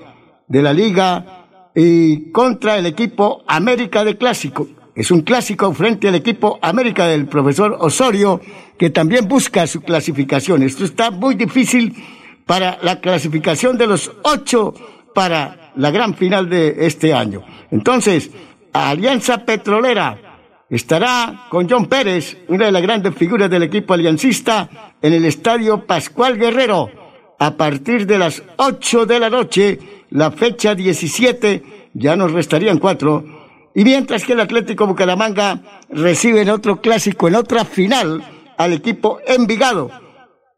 [0.48, 4.68] de la liga y contra el equipo América de Clásico.
[5.00, 8.42] Es un clásico frente al equipo América del profesor Osorio,
[8.78, 10.62] que también busca su clasificación.
[10.62, 11.96] Esto está muy difícil
[12.46, 14.74] para la clasificación de los ocho
[15.16, 17.46] para la gran final de este año.
[17.72, 18.30] Entonces,
[18.74, 24.70] Alianza Petrolera estará con John Pérez, una de las grandes figuras del equipo aliancista,
[25.02, 26.90] en el estadio Pascual Guerrero,
[27.40, 33.39] a partir de las ocho de la noche, la fecha 17, ya nos restarían cuatro,
[33.80, 38.22] y mientras que el Atlético Bucaramanga recibe en otro clásico, en otra final,
[38.58, 39.90] al equipo Envigado.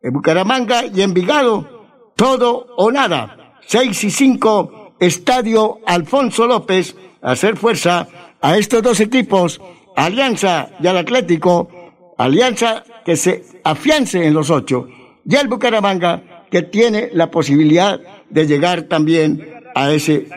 [0.02, 3.60] En Bucaramanga y Envigado, todo o nada.
[3.68, 8.08] Seis y cinco, Estadio Alfonso López, hacer fuerza
[8.42, 9.62] a estos dos equipos,
[9.96, 11.70] Alianza y al Atlético,
[12.18, 14.88] Alianza que se afiance en los ocho,
[15.24, 18.00] y el Bucaramanga que tiene la posibilidad
[18.32, 20.28] de llegar también a ese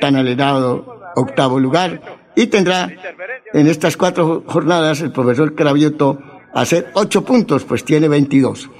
[0.00, 2.88] tan alenado octavo lugar y tendrá
[3.52, 6.22] en estas cuatro jornadas el profesor Cravioto
[6.54, 8.70] hacer ocho puntos, pues tiene 22.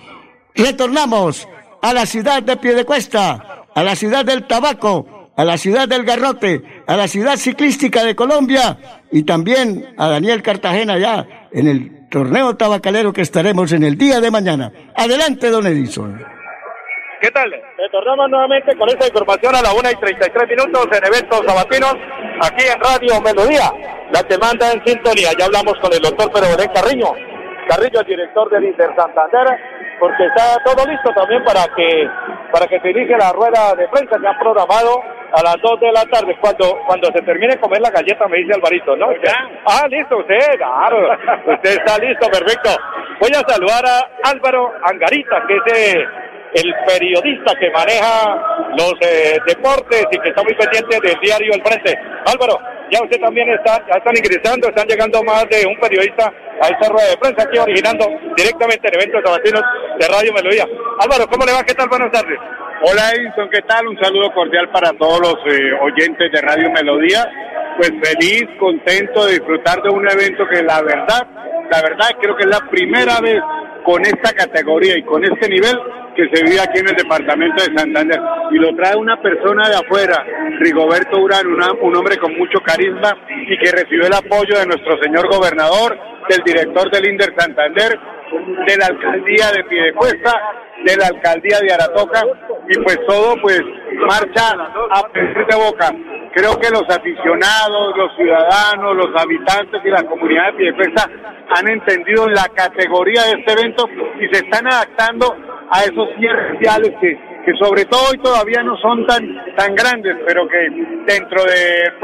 [0.54, 1.48] Retornamos
[1.82, 6.62] a la ciudad de Piedecuesta, a la ciudad del tabaco, a la ciudad del garrote,
[6.86, 8.78] a la ciudad ciclística de Colombia
[9.10, 14.20] y también a Daniel Cartagena ya en el torneo tabacalero que estaremos en el día
[14.20, 14.72] de mañana.
[14.94, 16.37] Adelante, don Edison.
[17.20, 17.50] ¿Qué tal?
[17.76, 21.94] Retornamos nuevamente con esta información a la 1 y 33 minutos en eventos sabatinos
[22.40, 23.72] aquí en Radio Melodía.
[24.12, 25.30] La que manda en sintonía.
[25.36, 27.10] Ya hablamos con el doctor Pedro Belén Carriño.
[27.68, 29.46] Carrillo, el director del Inter Santander,
[29.98, 32.08] porque está todo listo también para que
[32.52, 35.02] para que se inicie la rueda de prensa que han programado
[35.32, 36.38] a las 2 de la tarde.
[36.40, 39.08] Cuando cuando se termine de comer la galleta, me dice Alvarito, ¿no?
[39.66, 41.18] Ah, listo, usted, claro.
[41.52, 42.70] usted está listo, perfecto.
[43.20, 46.06] Voy a saludar a Álvaro Angarita, que es eh,
[46.54, 51.62] el periodista que maneja los eh, deportes y que está muy pendiente del diario El
[51.62, 51.98] Frente.
[52.26, 52.58] Álvaro,
[52.90, 56.88] ya usted también está, ya están ingresando, están llegando más de un periodista a esta
[56.88, 58.06] rueda de prensa aquí originando
[58.36, 59.62] directamente en eventos sabatinos
[59.98, 60.66] de Radio Melodía.
[61.00, 61.62] Álvaro, ¿cómo le va?
[61.64, 61.88] ¿Qué tal?
[61.88, 62.38] Buenas tardes.
[62.80, 63.88] Hola Edison, ¿qué tal?
[63.88, 67.28] Un saludo cordial para todos los eh, oyentes de Radio Melodía.
[67.76, 71.26] Pues feliz, contento de disfrutar de un evento que la verdad,
[71.70, 73.40] la verdad creo que es la primera vez
[73.84, 75.76] con esta categoría y con este nivel
[76.14, 78.20] que se vive aquí en el departamento de Santander.
[78.52, 80.24] Y lo trae una persona de afuera,
[80.60, 81.48] Rigoberto Urán,
[81.82, 83.16] un hombre con mucho carisma
[83.48, 87.98] y que recibió el apoyo de nuestro señor gobernador, del director del INDER Santander,
[88.66, 90.32] de la alcaldía de Piedecuesta,
[90.84, 92.22] de la alcaldía de Aratoca,
[92.68, 93.60] y pues todo pues
[94.06, 94.56] marcha
[94.90, 95.92] a pedir de boca.
[96.34, 101.10] Creo que los aficionados, los ciudadanos, los habitantes y la comunidad de Piedecuesta
[101.56, 103.88] han entendido la categoría de este evento
[104.20, 105.34] y se están adaptando
[105.70, 106.58] a esos cierres
[107.00, 109.24] que, que sobre todo hoy todavía no son tan,
[109.56, 110.68] tan grandes, pero que
[111.06, 111.94] dentro del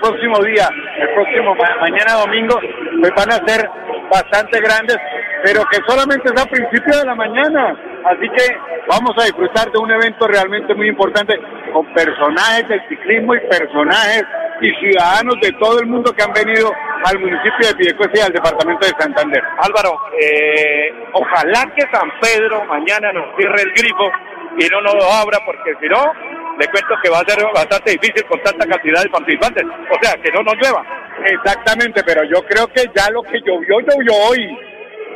[0.00, 2.58] próximo día, el próximo mañana domingo,
[2.98, 3.70] pues van a ser
[4.10, 4.96] bastante grandes,
[5.44, 7.76] pero que solamente es a principio de la mañana.
[8.04, 8.56] Así que
[8.88, 11.38] vamos a disfrutar de un evento realmente muy importante
[11.72, 14.24] con personajes del ciclismo y personajes
[14.60, 16.72] y ciudadanos de todo el mundo que han venido
[17.04, 19.42] al municipio de Piedecuesta y al departamento de Santander.
[19.58, 24.10] Álvaro, eh, ojalá que San Pedro mañana nos cierre el grifo
[24.60, 26.12] y no lo abra porque si no,
[26.58, 29.64] le cuento que va a ser bastante difícil con tanta cantidad de participantes.
[29.64, 30.84] O sea, que no nos llueva.
[31.24, 34.58] Exactamente, pero yo creo que ya lo que llovió, llovió hoy.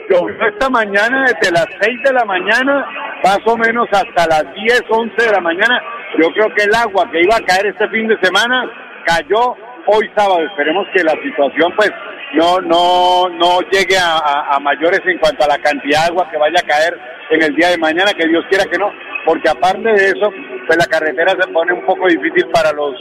[0.09, 2.87] Llovió esta mañana desde las 6 de la mañana,
[3.23, 5.83] más o menos hasta las 10, 11 de la mañana.
[6.19, 8.71] Yo creo que el agua que iba a caer este fin de semana
[9.05, 10.41] cayó hoy sábado.
[10.45, 11.91] Esperemos que la situación pues
[12.35, 16.59] no no no llegue a, mayores en cuanto a la cantidad de agua que vaya
[16.59, 16.99] a caer
[17.31, 18.91] en el día de mañana, que Dios quiera que no,
[19.25, 20.31] porque aparte de eso,
[20.67, 22.95] pues la carretera se pone un poco difícil para los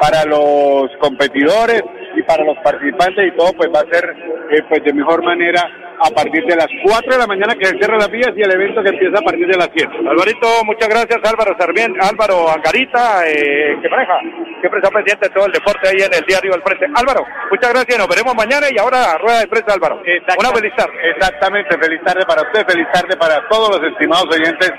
[0.00, 1.82] para los competidores
[2.14, 4.04] y para los participantes y todo pues va a ser
[4.50, 5.62] eh, pues de mejor manera
[6.00, 8.52] a partir de las 4 de la mañana que se cierran las vías y el
[8.52, 9.88] evento que empieza a partir de las 7.
[10.08, 14.14] Alvarito, muchas gracias Álvaro Sarmiento, Álvaro Angarita, eh, que maneja,
[14.60, 16.86] siempre está pendiente de todo el deporte ahí en el diario del frente.
[16.94, 20.00] Álvaro, muchas gracias, nos veremos mañana y ahora rueda de prensa Álvaro.
[20.00, 20.94] Una feliz tarde.
[21.16, 24.72] Exactamente, feliz tarde para usted, feliz tarde para todos los estimados oyentes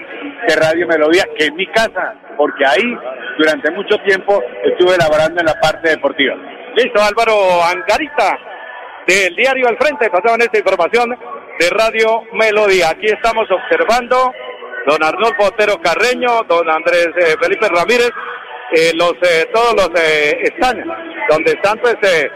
[0.48, 2.98] de Radio Melodía, que es mi casa, porque ahí
[3.38, 6.36] durante mucho tiempo estuve elaborando en la parte deportiva.
[6.76, 8.51] Listo, Álvaro Angarita
[9.16, 10.10] del diario Al Frente.
[10.10, 11.18] Pasaban esta información
[11.60, 12.90] de Radio Melodía.
[12.90, 14.32] Aquí estamos observando
[14.88, 18.10] don Arnolfo Otero Carreño, don Andrés eh, Felipe Ramírez
[18.72, 20.82] eh, los eh, todos los eh, están
[21.30, 22.30] donde están pues eh,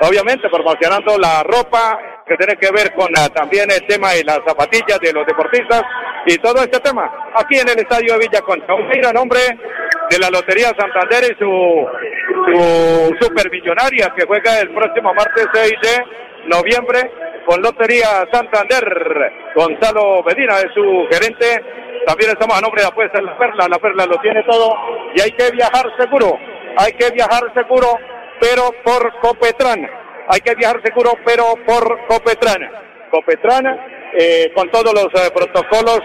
[0.00, 4.40] obviamente promocionando la ropa que tiene que ver con ah, también el tema de las
[4.46, 5.82] zapatillas de los deportistas
[6.26, 8.74] y todo este tema aquí en el estadio de Villaconcha.
[8.74, 9.40] Un mira nombre
[10.10, 11.86] de la Lotería Santander y su,
[12.52, 17.10] su supermillonaria que juega el próximo martes 6 de noviembre
[17.46, 18.84] con Lotería Santander.
[19.54, 21.62] Gonzalo Medina es su gerente.
[22.06, 23.68] También estamos a nombre de Apuesta en la Perla.
[23.68, 24.74] La Perla lo tiene todo
[25.14, 26.38] y hay que viajar seguro.
[26.76, 27.98] Hay que viajar seguro,
[28.40, 30.01] pero por Copetran.
[30.28, 32.70] Hay que viajar seguro, pero por Copetran.
[33.10, 33.66] Copetran,
[34.18, 36.00] eh, con todos los eh, protocolos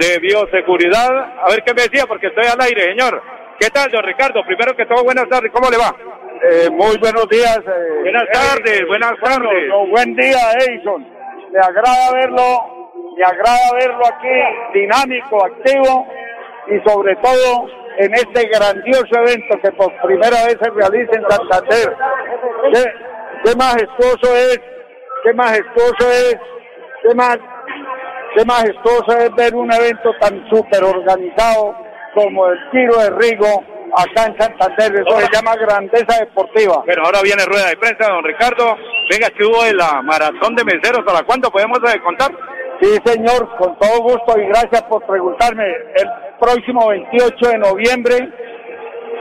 [0.00, 1.10] de bioseguridad.
[1.44, 3.22] A ver qué me decía, porque estoy al aire, señor.
[3.58, 4.42] ¿Qué tal, don Ricardo?
[4.46, 5.50] Primero que todo, buenas tardes.
[5.52, 5.94] ¿Cómo le va?
[6.42, 7.58] Eh, muy buenos días.
[7.58, 9.68] eh, Buenas tardes, buenas tardes.
[9.68, 11.06] no, buen día, Edison.
[11.52, 16.06] Me agrada verlo, me agrada verlo aquí dinámico, activo
[16.68, 17.66] y sobre todo
[17.98, 21.96] en este grandioso evento que por primera vez se realiza en Santander.
[22.72, 22.84] Qué,
[23.44, 24.60] qué majestuoso es,
[25.24, 26.36] qué majestuoso es,
[27.02, 27.38] qué, ma-
[28.36, 31.74] qué majestuoso es ver un evento tan súper organizado
[32.14, 33.64] como el Giro de Rigo
[33.96, 34.92] acá en Santander.
[35.06, 36.82] Eso se llama grandeza deportiva.
[36.86, 38.76] Pero ahora viene rueda de prensa, don Ricardo.
[39.10, 41.04] Venga, que hubo en la maratón de meseros.
[41.04, 42.30] ¿Para cuándo podemos eh, contar?
[42.80, 45.64] Sí, señor, con todo gusto y gracias por preguntarme.
[45.96, 46.08] El
[46.40, 48.28] próximo 28 de noviembre,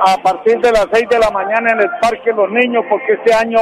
[0.06, 3.34] a partir de las 6 de la mañana en el Parque Los Niños, porque este
[3.34, 3.60] año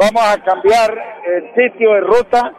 [0.00, 0.90] vamos a cambiar
[1.26, 2.52] el sitio de ruta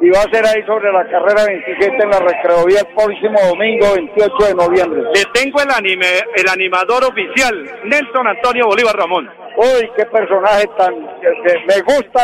[0.00, 3.86] y va a ser ahí sobre la carrera 27 en la recreovía el próximo domingo
[3.94, 5.02] 28 de noviembre.
[5.12, 9.28] Le tengo el, anime, el animador oficial, Nelson Antonio Bolívar Ramón.
[9.56, 10.94] Uy, qué personaje tan...
[10.94, 12.22] me gusta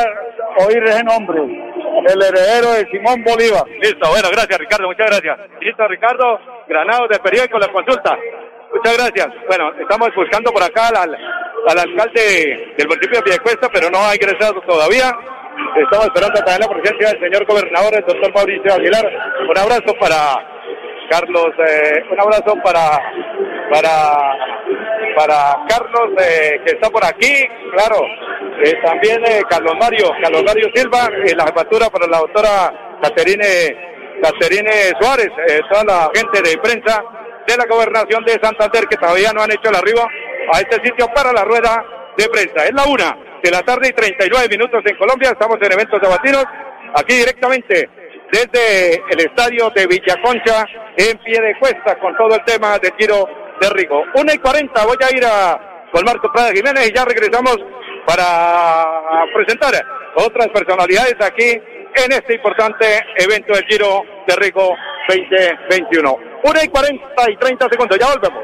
[0.67, 1.43] oír ese nombre.
[1.43, 3.67] El heredero de Simón Bolívar.
[3.83, 5.39] Listo, bueno, gracias Ricardo, muchas gracias.
[5.61, 6.39] Listo, Ricardo,
[6.69, 8.17] Granados de Periódico La Consulta.
[8.75, 9.29] Muchas gracias.
[9.47, 14.15] Bueno, estamos buscando por acá al, al alcalde del municipio de Piedecuesta, pero no ha
[14.15, 15.15] ingresado todavía.
[15.79, 19.07] Estamos esperando también la presencia del señor gobernador, el doctor Mauricio Aguilar.
[19.49, 20.19] Un abrazo para
[21.09, 22.99] Carlos, eh, un abrazo para
[23.71, 24.35] para
[25.15, 28.03] para Carlos eh, que está por aquí, claro.
[28.65, 35.31] Eh, también Carlos Mario, Carlos Mario Silva, la jefatura para la doctora Caterine, Caterine Suárez,
[35.71, 37.03] toda la gente de prensa
[37.47, 40.07] de la gobernación de Santander que todavía no han hecho el arribo
[40.53, 41.85] a este sitio para la rueda
[42.17, 42.65] de prensa.
[42.65, 46.45] Es la una de la tarde y 39 minutos en Colombia, estamos en eventos sabatinos,
[46.95, 47.89] aquí directamente
[48.33, 50.67] desde el estadio de Villaconcha
[50.97, 53.29] en pie de cuesta con todo el tema del giro
[53.61, 54.05] de Rigo.
[54.15, 57.57] Una y 40 voy a ir a con Marco Prada Jiménez y ya regresamos
[58.05, 59.75] para presentar
[60.17, 62.85] otras personalidades aquí en este importante
[63.17, 64.75] evento del giro de Rigo
[65.09, 66.34] 2021.
[66.45, 68.43] Una y 40 y 30 segundos, ya volvemos.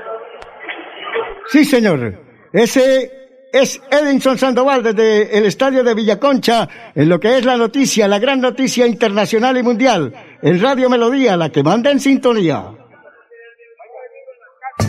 [1.49, 2.15] Sí, señor.
[2.53, 3.21] Ese
[3.53, 8.19] es Edinson Sandoval desde el estadio de Villaconcha, en lo que es la noticia, la
[8.19, 12.80] gran noticia internacional y mundial, en Radio Melodía, la que manda en sintonía.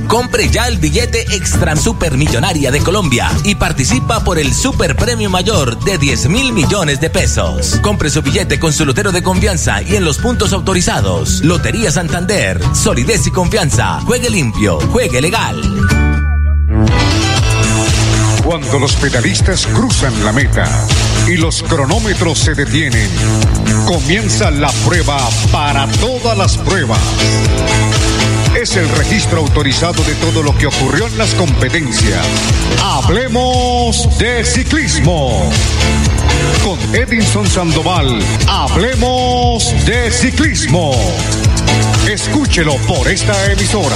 [0.08, 5.30] Compre ya el billete Extra Super Millonaria de Colombia y participa por el Super Premio
[5.30, 7.80] Mayor de 10 mil millones de pesos.
[7.82, 11.42] Compre su billete con su lotero de confianza y en los puntos autorizados.
[11.42, 14.02] Lotería Santander, solidez y confianza.
[14.02, 15.62] Juegue limpio, juegue legal.
[18.44, 20.68] Cuando los pedalistas cruzan la meta
[21.28, 23.10] y los cronómetros se detienen,
[23.86, 25.18] comienza la prueba
[25.52, 27.00] para todas las pruebas.
[28.62, 32.24] Es el registro autorizado de todo lo que ocurrió en las competencias.
[32.80, 35.49] Hablemos de ciclismo.
[36.64, 40.91] Con Edinson Sandoval, hablemos de ciclismo.
[42.07, 43.95] Escúchelo por esta emisora.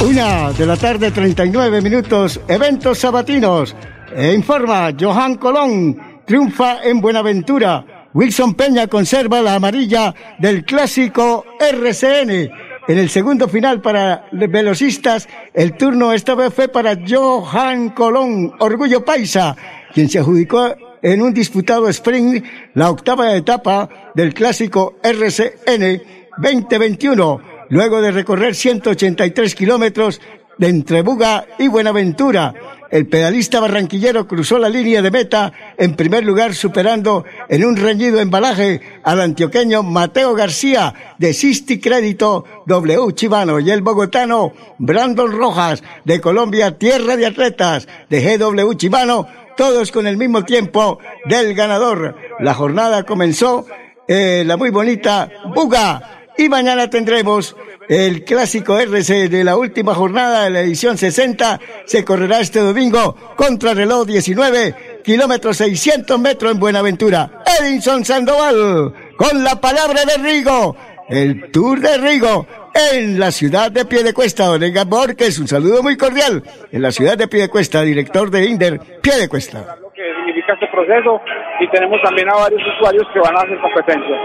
[0.00, 3.76] Una de la tarde, 39 minutos, eventos sabatinos.
[4.16, 7.95] E informa Johan Colón, triunfa en Buenaventura.
[8.16, 12.50] Wilson Peña conserva la amarilla del clásico RCN.
[12.88, 19.04] En el segundo final para velocistas, el turno esta vez fue para Johan Colón, Orgullo
[19.04, 19.54] Paisa,
[19.92, 22.42] quien se adjudicó en un disputado sprint
[22.72, 26.00] la octava etapa del clásico RCN
[26.38, 30.22] 2021 luego de recorrer 183 kilómetros
[30.56, 32.54] de entre Buga y Buenaventura.
[32.90, 38.20] El pedalista barranquillero cruzó la línea de meta en primer lugar superando en un reñido
[38.20, 45.82] embalaje al antioqueño Mateo García de Sisti Crédito W Chivano y el bogotano Brandon Rojas
[46.04, 49.26] de Colombia Tierra de Atletas de GW Chivano,
[49.56, 52.16] todos con el mismo tiempo del ganador.
[52.38, 53.66] La jornada comenzó
[54.06, 57.56] eh, la muy bonita Buga y mañana tendremos
[57.88, 63.14] El clásico RC de la última jornada de la edición 60 se correrá este domingo
[63.36, 67.30] contra reloj 19, kilómetros 600 metros en Buenaventura.
[67.60, 70.76] Edinson Sandoval, con la palabra de Rigo,
[71.08, 72.46] el Tour de Rigo
[72.92, 74.50] en la ciudad de Piedecuesta.
[74.50, 79.76] Orenga Borges, un saludo muy cordial en la ciudad de Piedecuesta, director de Inder Piedecuesta.
[79.80, 81.20] Lo que significa este proceso
[81.60, 84.16] y tenemos también a varios usuarios que van a hacer competencia.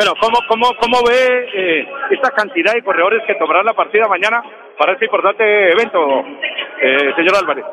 [0.00, 4.42] Bueno, ¿cómo, cómo, cómo ve eh, esta cantidad de corredores que tomarán la partida mañana
[4.80, 6.24] para este importante evento,
[6.80, 7.66] eh, señor Álvarez?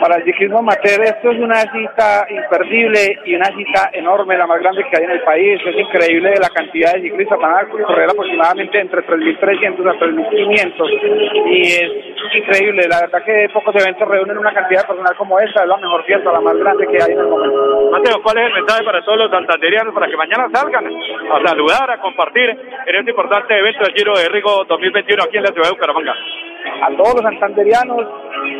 [0.00, 4.58] Para el ciclismo amateur esto es una cita imperdible y una cita enorme, la más
[4.58, 5.60] grande que hay en el país.
[5.62, 11.60] Es increíble la cantidad de ciclistas, van a correr aproximadamente entre 3.300 a 3.500 y
[11.60, 12.88] es increíble.
[12.88, 16.04] La verdad que pocos eventos reúnen una cantidad de personal como esta, es la mejor
[16.04, 17.90] fiesta, la más grande que hay en el momento.
[17.90, 21.90] Mateo, ¿cuál es el mensaje para todos los santanderianos para que mañana salgan a saludar,
[21.90, 25.68] a compartir en este importante evento del Giro de Rigo 2021 aquí en la ciudad
[25.68, 26.14] de Bucaramanga?
[26.82, 28.06] A todos los santanderianos,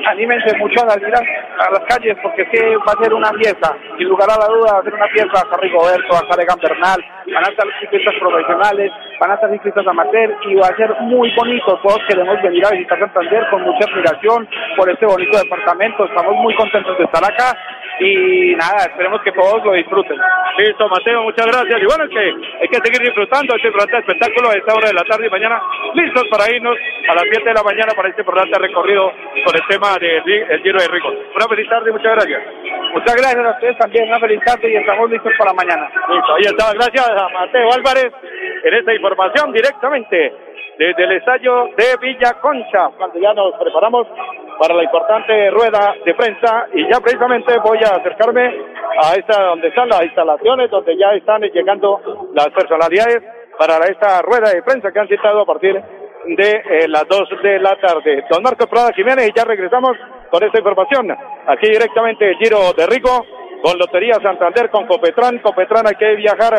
[0.07, 3.33] anímense mucho a salir a, a las calles porque es que va a ser una
[3.33, 6.59] fiesta, sin lugar a la duda va a ser una fiesta, hasta Rigoberto, hasta Egan
[6.61, 10.95] Bernal, van a estar ciclistas profesionales, van a estar ciclistas amateur y va a ser
[11.01, 16.05] muy bonito, todos queremos venir a visitar Santander con mucha admiración por este bonito departamento,
[16.05, 17.57] estamos muy contentos de estar acá
[18.01, 20.17] y nada, esperemos que todos lo disfruten.
[20.57, 21.81] Listo, Mateo, muchas gracias.
[21.81, 24.95] Y bueno, es que hay que seguir disfrutando este importante espectáculo a esta hora de
[24.95, 25.61] la tarde y mañana,
[25.95, 26.77] listos para irnos
[27.09, 29.13] a las 7 de la mañana para este importante recorrido
[29.45, 31.11] con el tema del el Giro de Rigo.
[31.37, 32.41] Una feliz tarde y muchas gracias.
[32.93, 35.91] Muchas gracias a ustedes también, una feliz tarde y estamos listos para mañana.
[36.09, 36.73] Listo, ahí está.
[36.73, 38.13] Gracias Mateo Álvarez
[38.65, 40.33] en esta información directamente
[40.79, 44.07] desde el estadio de Villa Concha, cuando ya nos preparamos
[44.59, 48.47] para la importante rueda de prensa y ya precisamente voy a acercarme
[49.03, 52.01] a esta donde están las instalaciones, donde ya están llegando
[52.33, 53.23] las personalidades
[53.59, 55.75] para esta rueda de prensa que han citado a partir
[56.27, 58.25] de eh, las 2 de la tarde.
[58.31, 59.93] Don Marcos Prada Jiménez y ya regresamos
[60.31, 61.11] con esta información.
[61.47, 63.27] Aquí directamente Giro de Rico
[63.63, 65.39] con Lotería Santander, con Copetran.
[65.39, 66.55] Copetran hay que viajar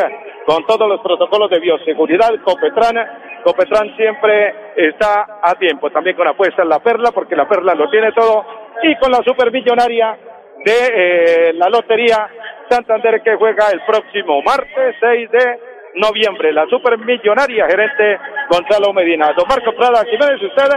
[0.46, 2.30] con todos los protocolos de bioseguridad.
[2.44, 2.96] Copetran,
[3.44, 5.90] Copetran siempre está a tiempo.
[5.90, 8.44] También con apuesta en la Perla, porque la Perla lo tiene todo.
[8.82, 10.16] Y con la supermillonaria
[10.64, 12.28] de eh, la Lotería
[12.68, 15.58] Santander que juega el próximo martes 6 de
[15.96, 16.52] noviembre.
[16.52, 19.32] La supermillonaria gerente Gonzalo Medina.
[19.36, 20.68] Don Marco Prada Jiménez, usted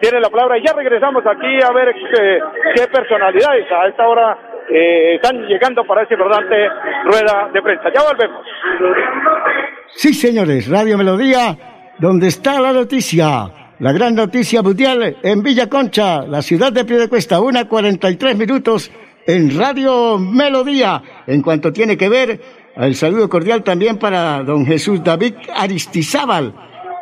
[0.00, 2.40] tiene la palabra y ya regresamos aquí a ver eh,
[2.74, 4.38] qué personalidades a esta hora
[4.72, 6.54] eh, están llegando para esta importante
[7.04, 7.90] rueda de prensa.
[7.94, 8.44] Ya volvemos.
[9.88, 11.56] Sí, señores, Radio Melodía,
[11.98, 13.50] donde está la noticia.
[13.80, 18.90] La gran noticia mundial en Villa Concha, la ciudad de Piedecuesta, una 43 minutos
[19.26, 21.02] en Radio Melodía.
[21.26, 22.40] En cuanto tiene que ver,
[22.76, 26.54] el saludo cordial también para don Jesús David Aristizábal,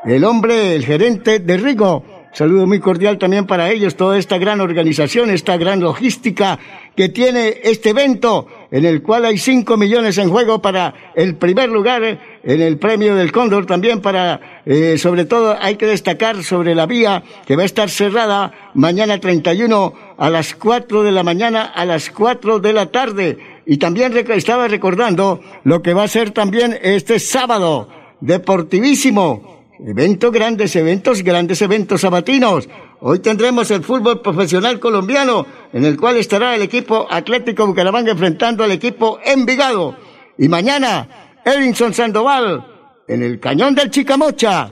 [0.05, 2.05] el hombre, el gerente de Rigo.
[2.33, 6.59] Saludo muy cordial también para ellos, toda esta gran organización, esta gran logística
[6.99, 11.68] que tiene este evento, en el cual hay cinco millones en juego para el primer
[11.68, 12.03] lugar
[12.42, 16.86] en el premio del Cóndor, también para, eh, sobre todo, hay que destacar sobre la
[16.86, 21.84] vía que va a estar cerrada mañana 31 a las 4 de la mañana a
[21.84, 23.38] las 4 de la tarde.
[23.64, 27.88] Y también estaba recordando lo que va a ser también este sábado,
[28.20, 32.68] deportivísimo, Eventos grandes, eventos grandes, eventos sabatinos.
[33.01, 38.64] Hoy tendremos el fútbol profesional colombiano, en el cual estará el equipo Atlético Bucaramanga enfrentando
[38.64, 39.96] al equipo Envigado.
[40.36, 41.09] Y mañana,
[41.44, 42.64] Edinson Sandoval,
[43.07, 44.70] en el cañón del Chicamocha.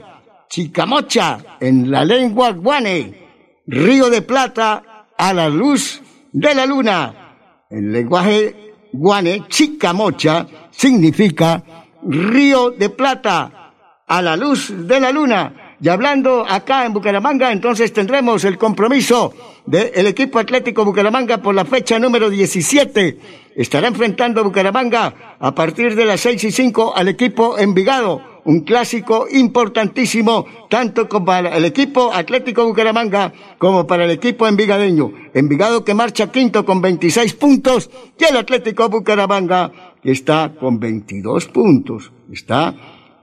[0.49, 3.27] Chicamocha, en la lengua guane.
[3.65, 6.01] Río de Plata, a la luz
[6.31, 7.65] de la luna.
[7.69, 11.63] En lenguaje guane, Chicamocha significa
[12.03, 13.73] Río de Plata
[14.05, 15.66] a la luz de la luna.
[15.79, 19.31] Y hablando acá en Bucaramanga, entonces tendremos el compromiso
[19.67, 23.19] del equipo Atlético Bucaramanga por la fecha número 17.
[23.55, 28.37] Estará enfrentando Bucaramanga a partir de las seis y cinco al equipo Envigado.
[28.45, 35.11] Un clásico importantísimo tanto para el equipo Atlético Bucaramanga como para el equipo envigadeño.
[35.33, 41.47] Envigado que marcha quinto con 26 puntos y el Atlético Bucaramanga que está con 22
[41.47, 42.13] puntos.
[42.31, 42.73] Está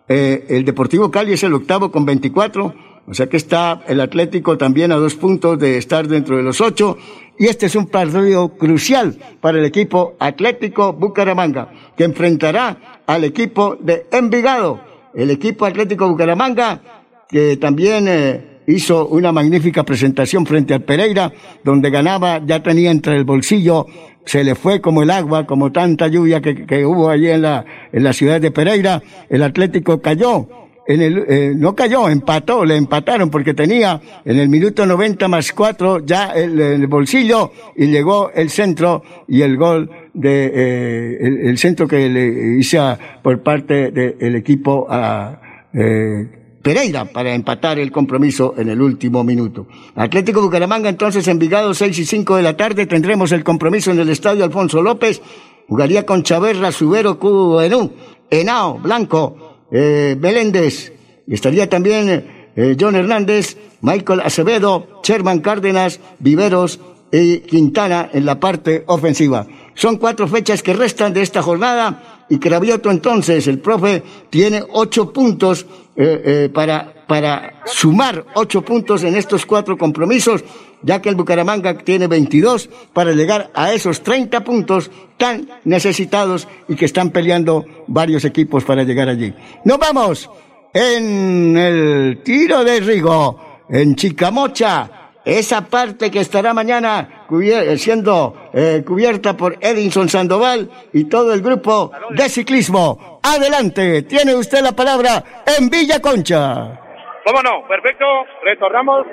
[0.08, 2.74] eh, el Deportivo Cali es el octavo con 24,
[3.06, 6.60] o sea que está el Atlético también a dos puntos de estar dentro de los
[6.60, 6.96] ocho.
[7.38, 13.76] Y este es un partido crucial para el equipo Atlético Bucaramanga, que enfrentará al equipo
[13.80, 14.80] de Envigado.
[15.14, 16.80] El equipo Atlético Bucaramanga,
[17.28, 23.16] que también eh, hizo una magnífica presentación frente al Pereira, donde ganaba, ya tenía entre
[23.16, 23.86] el bolsillo
[24.24, 27.64] se le fue como el agua, como tanta lluvia que, que hubo allí en la,
[27.92, 30.48] en la ciudad de Pereira, el Atlético cayó
[30.86, 35.52] en el, eh, no cayó, empató, le empataron porque tenía en el minuto 90 más
[35.52, 41.48] 4 ya el, el bolsillo y llegó el centro y el gol de, eh, el,
[41.48, 45.40] el centro que le hizo por parte del equipo a,
[45.72, 49.68] eh, Pereira para empatar el compromiso en el último minuto.
[49.94, 54.08] Atlético Bucaramanga entonces Envigado 6 y 5 de la tarde tendremos el compromiso en el
[54.08, 55.20] estadio Alfonso López.
[55.68, 57.92] Jugaría con Chaverra, Subero, Cubo, Enú,
[58.30, 60.92] Henao, Blanco, eh, Meléndez.
[61.26, 66.80] Y estaría también eh, John Hernández, Michael Acevedo, Sherman Cárdenas, Viveros
[67.12, 69.46] y Quintana en la parte ofensiva.
[69.74, 75.12] Son cuatro fechas que restan de esta jornada y Cravioto entonces, el profe, tiene ocho
[75.12, 75.66] puntos
[75.96, 80.42] eh, eh, para, para sumar ocho puntos en estos cuatro compromisos,
[80.82, 86.74] ya que el Bucaramanga tiene 22 para llegar a esos 30 puntos tan necesitados y
[86.74, 89.32] que están peleando varios equipos para llegar allí.
[89.64, 90.28] Nos vamos
[90.72, 98.82] en el tiro de Rigo, en Chicamocha, esa parte que estará mañana cubier siendo eh,
[98.86, 103.20] cubierta por Edinson Sandoval y todo el grupo de ciclismo.
[103.22, 105.22] Adelante, tiene usted la palabra
[105.58, 106.80] en Villa Concha.
[107.24, 107.66] ¿Cómo no?
[107.66, 108.04] Perfecto.
[108.44, 109.06] Retornamos,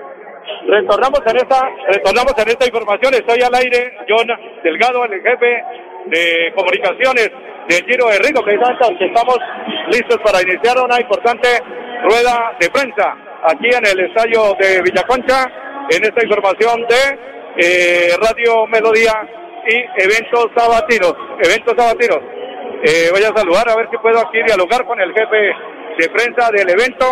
[0.67, 3.13] retornamos en esta, retornamos en esta información.
[3.13, 4.27] Estoy al aire, John
[4.63, 5.63] Delgado, el jefe
[6.07, 7.31] de comunicaciones
[7.69, 9.37] del Giro de Rigo, que estamos
[9.91, 11.47] listos para iniciar una importante
[12.03, 15.45] rueda de prensa aquí en el estadio de Villaconcha
[15.91, 17.19] en esta información de
[17.57, 19.11] eh, Radio Melodía
[19.67, 21.13] y eventos sabatinos.
[21.43, 22.19] Eventos sabatinos.
[22.83, 25.53] Eh, voy a saludar a ver si puedo aquí dialogar con el jefe
[25.97, 27.05] de prensa del evento.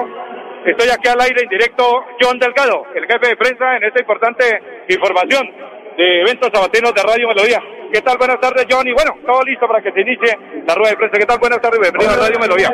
[0.65, 1.83] Estoy aquí al aire en directo,
[2.21, 4.43] John Delgado, el jefe de prensa en esta importante
[4.89, 5.43] información
[5.97, 7.61] de eventos sabatinos de Radio Melodía.
[7.91, 8.17] ¿Qué tal?
[8.17, 8.87] Buenas tardes, John.
[8.87, 10.37] Y bueno, todo listo para que se inicie
[10.67, 11.17] la rueda de prensa.
[11.17, 11.39] ¿Qué tal?
[11.39, 12.69] Buenas tardes, bienvenido a Radio Melodía.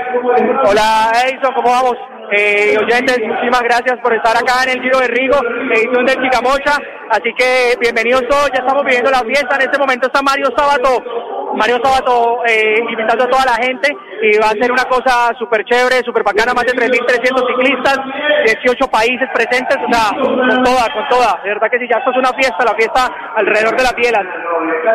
[0.65, 1.95] Hola, Edison, ¿cómo vamos?
[2.31, 5.37] Eh, oyentes, muchísimas gracias por estar acá en el Giro de Rigo,
[5.71, 6.75] edición de Chicamocha.
[7.11, 9.55] Así que bienvenidos todos, ya estamos viviendo la fiesta.
[9.55, 11.03] En este momento está Mario Sábato,
[11.55, 15.63] Mario Sábato eh, invitando a toda la gente y va a ser una cosa súper
[15.65, 17.99] chévere, súper bacana, más de 3.300 ciclistas,
[18.45, 21.41] 18 países presentes, o sea, con toda, con toda.
[21.43, 24.15] De verdad que si ya esto es una fiesta, la fiesta alrededor de la piel.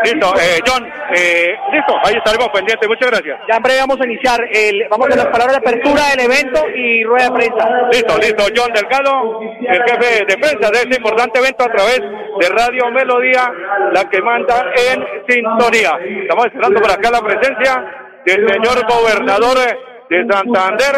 [0.04, 3.40] Listo, eh, John, eh, listo, ahí estaremos pendientes, muchas gracias.
[3.48, 6.68] Ya en breve vamos a iniciar, el, vamos a las palabras de apertura del evento
[6.74, 7.68] y rueda de prensa.
[7.92, 12.48] Listo, listo, John Delgado, el jefe de prensa de este importante evento a través de
[12.48, 13.50] Radio Melodía,
[13.92, 15.98] la que manda en sintonía.
[16.22, 19.58] Estamos esperando por acá la presencia del señor gobernador
[20.10, 20.94] de Santander.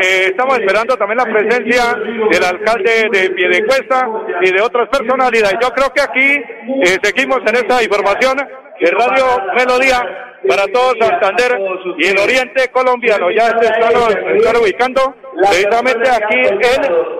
[0.00, 1.94] Estamos esperando también la presencia
[2.30, 4.08] del alcalde de Piedecuesta
[4.42, 5.58] y de otras personalidades.
[5.62, 6.42] Yo creo que aquí
[6.82, 10.02] eh, seguimos en esta información de Radio Melodía
[10.48, 11.58] para todo Santander
[11.98, 13.30] y el oriente colombiano.
[13.30, 16.60] Ya se están, ubicando precisamente aquí en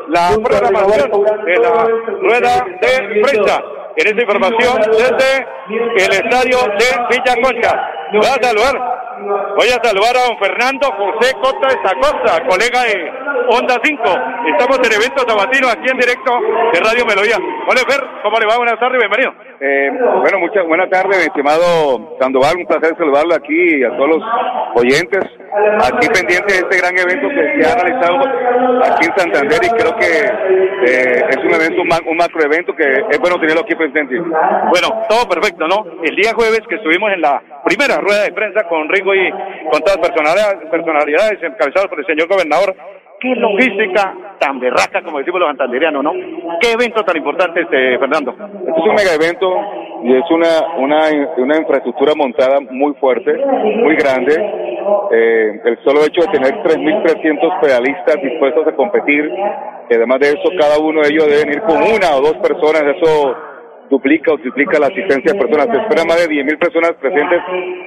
[0.08, 1.10] la programación
[1.44, 1.84] de la
[2.20, 3.62] rueda de prensa.
[3.96, 5.46] En esta información desde
[6.04, 7.90] el estadio de Villa Concha.
[8.10, 11.68] A saludar Voy a saludar a don Fernando José Cota
[12.00, 13.10] Costa, colega de
[13.50, 14.02] Onda 5.
[14.46, 16.32] Estamos en evento sabatino aquí en directo
[16.72, 17.36] de Radio Melodía.
[17.66, 18.56] Hola Fer, ¿cómo le va?
[18.58, 19.32] Buenas tardes, bienvenido.
[19.60, 19.90] Eh,
[20.20, 22.58] bueno, muchas buenas tardes, estimado Sandoval.
[22.58, 24.22] Un placer saludarlo aquí y a todos los
[24.76, 25.24] oyentes.
[25.82, 28.18] Aquí pendiente de este gran evento que se ha realizado
[28.84, 30.06] aquí en Santander y creo que
[30.86, 34.20] eh, es un evento, un, macro evento que es bueno tenerlo aquí presente.
[34.20, 35.84] Bueno, todo perfecto, ¿no?
[36.04, 39.30] El día jueves que estuvimos en la primera rueda de prensa con Rigo y
[39.70, 42.74] con todas personalidades, personalidades encabezadas por el señor gobernador,
[43.20, 46.12] qué logística tan berraca, como decimos los santanderianos, ¿no?
[46.60, 48.32] Qué evento tan importante este, Fernando.
[48.32, 49.48] Este es un mega evento
[50.04, 51.02] y es una, una,
[51.36, 54.34] una infraestructura montada muy fuerte, muy grande.
[55.10, 59.30] Eh, el solo hecho de tener 3.300 pedalistas dispuestos a competir,
[59.90, 63.36] además de eso, cada uno de ellos debe venir con una o dos personas, eso
[63.90, 65.68] duplica o triplica la asistencia de personas.
[65.74, 67.40] Se esperan más de 10.000 personas presentes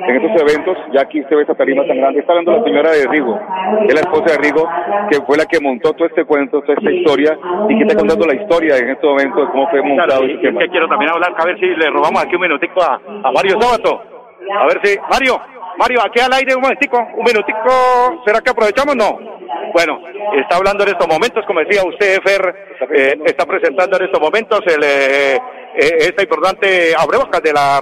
[0.08, 0.78] en estos eventos.
[0.93, 2.20] Ya aquí se ve esta tarima tan grande.
[2.20, 3.39] Está hablando la señora de Rigo,
[3.82, 4.68] que es la esposa de Rigo,
[5.10, 7.38] que fue la que montó todo este cuento, toda esta historia,
[7.70, 10.26] y que está contando la historia en este momento de cómo fue montado.
[10.26, 13.32] y, que quiero también hablar, a ver si le robamos aquí un minutico a, a
[13.32, 14.02] Mario Sábato.
[14.60, 15.39] A ver si, Mario,
[15.78, 18.95] Mario, aquí al aire un momentico, un minutico, ¿será que aprovechamos?
[18.95, 19.18] No.
[19.74, 19.99] Bueno,
[20.38, 22.56] está hablando en estos momentos, como decía usted, Fer,
[22.93, 25.39] eh, está presentando en estos momentos el, eh,
[25.76, 27.80] esta importante abrebocas de la,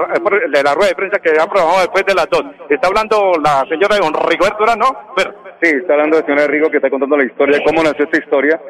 [0.52, 2.44] de la rueda de prensa que han programado después de las dos.
[2.70, 5.14] Está hablando la señora de don Rigoberto ¿no?
[5.62, 8.62] Sí, está hablando la señora Rigo que está contando la historia, cómo nació esta historia.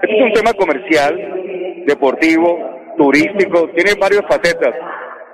[0.00, 4.74] Este es un tema comercial, deportivo, turístico, tiene varias facetas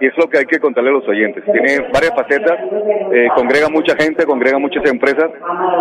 [0.01, 1.45] y es lo que hay que contarle a los oyentes.
[1.45, 2.59] Tiene varias facetas,
[3.13, 5.31] eh, congrega mucha gente, congrega muchas empresas,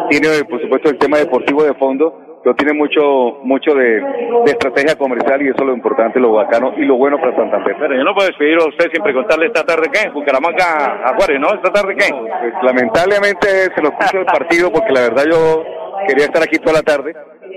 [0.09, 4.95] tiene por supuesto el tema deportivo de fondo, pero tiene mucho mucho de, de, estrategia
[4.95, 7.75] comercial y eso es lo importante, lo bacano y lo bueno para Santander.
[7.79, 11.39] Pero yo no puedo despedir a usted sin preguntarle esta tarde qué, Bucaramanga a Juárez,
[11.39, 11.47] ¿no?
[11.53, 12.09] ¿Esta tarde qué?
[12.11, 15.63] Pues, lamentablemente se nos puso el partido porque la verdad yo
[16.07, 17.15] quería estar aquí toda la tarde,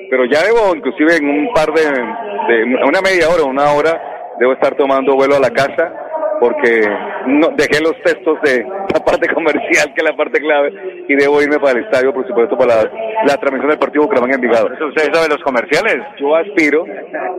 [0.09, 4.01] pero ya debo inclusive en un par de, de una media hora, una hora,
[4.39, 6.06] debo estar tomando vuelo a la casa
[6.41, 6.81] porque
[7.27, 10.73] no, dejé los textos de la parte comercial, que es la parte clave,
[11.09, 12.85] y debo irme para el estadio, por supuesto, para
[13.25, 14.67] la, transmisión del partido Bucaramanga en Vigado.
[14.67, 15.97] ¿Usted sabe los comerciales?
[16.19, 16.85] Yo aspiro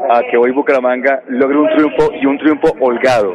[0.09, 3.33] a que hoy Bucaramanga logre un triunfo y un triunfo holgado,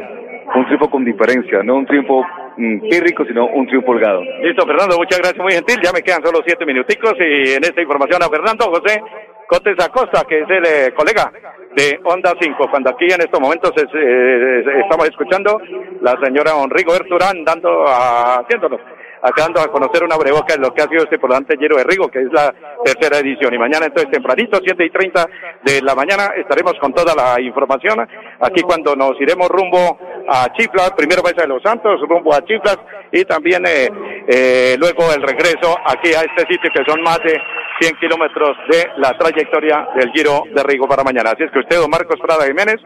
[0.55, 2.23] un triunfo con diferencia, no un triunfo
[2.57, 4.21] mm, rico, sino un triunfo holgado.
[4.41, 5.79] Listo, Fernando, muchas gracias, muy gentil.
[5.83, 9.01] Ya me quedan solo siete minuticos y en esta información a Fernando José
[9.47, 11.31] Cotes Acosta, que es el eh, colega
[11.75, 12.67] de Onda 5.
[12.69, 15.59] Cuando aquí en estos momentos eh, estamos escuchando
[16.01, 18.79] la señora Onrigo Erturán dando, haciéndolo
[19.23, 22.09] acabando a conocer una breboca de lo que ha sido este importante Giro de Rigo,
[22.09, 23.53] que es la tercera edición.
[23.53, 25.29] Y mañana entonces tempranito, 7 y 30
[25.63, 28.05] de la mañana, estaremos con toda la información.
[28.41, 32.77] Aquí cuando nos iremos rumbo a Chiflas, primero Mesa de los Santos, rumbo a Chiflas,
[33.13, 33.89] y también eh,
[34.27, 37.39] eh, luego el regreso aquí a este sitio que son más de
[37.79, 41.29] 100 kilómetros de la trayectoria del Giro de Rigo para mañana.
[41.29, 42.77] Así es que usted, don Marcos Prada Jiménez,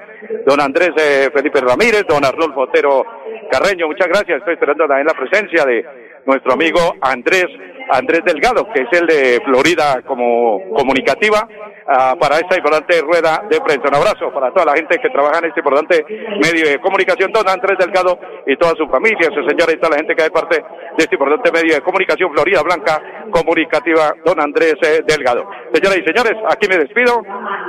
[0.45, 3.05] don Andrés eh, Felipe Ramírez, don Arnulfo Otero
[3.49, 4.39] Carreño, muchas gracias.
[4.39, 5.85] Estoy esperando también la presencia de
[6.25, 7.47] nuestro amigo Andrés
[7.89, 13.59] Andrés Delgado, que es el de Florida como comunicativa, uh, para esta importante rueda de
[13.61, 13.87] prensa.
[13.87, 16.05] Un abrazo para toda la gente que trabaja en este importante
[16.41, 19.97] medio de comunicación, don Andrés Delgado y toda su familia, su señora y toda la
[19.97, 24.75] gente que es parte de este importante medio de comunicación, Florida Blanca Comunicativa, don Andrés
[24.81, 25.49] eh, Delgado.
[25.73, 27.21] Señoras y señores, aquí me despido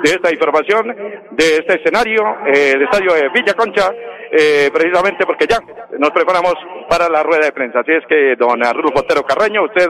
[0.03, 0.95] de esta información,
[1.33, 3.91] de este escenario, eh, el estadio de Villa Concha,
[4.31, 5.59] eh, precisamente porque ya
[5.99, 6.55] nos preparamos
[6.89, 7.81] para la rueda de prensa.
[7.81, 9.89] Así es que, don Arturo Potero Carreño, usted,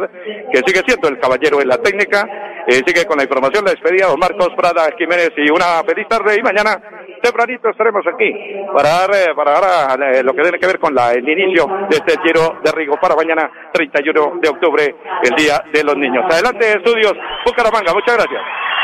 [0.53, 2.27] que sigue siendo el caballero en la técnica,
[2.67, 6.37] eh, sigue con la información, la despedida, don Marcos Prada Jiménez, y una feliz tarde.
[6.39, 6.77] Y mañana,
[7.23, 8.31] tempranito, estaremos aquí
[8.75, 11.67] para dar, eh, para dar eh, lo que tiene que ver con la, el inicio
[11.89, 16.25] de este giro de Rigo para mañana, 31 de octubre, el Día de los Niños.
[16.31, 17.15] Adelante, estudios,
[17.45, 17.95] Bucaramanga.
[17.95, 18.68] Muchas gracias.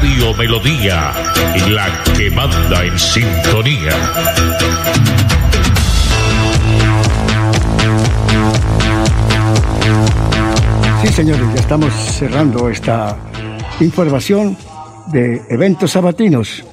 [0.00, 1.12] Radio Melodía,
[1.68, 3.90] la que manda en sintonía.
[11.02, 13.14] Sí, señores, ya estamos cerrando esta
[13.80, 14.56] información
[15.12, 16.64] de eventos sabatinos.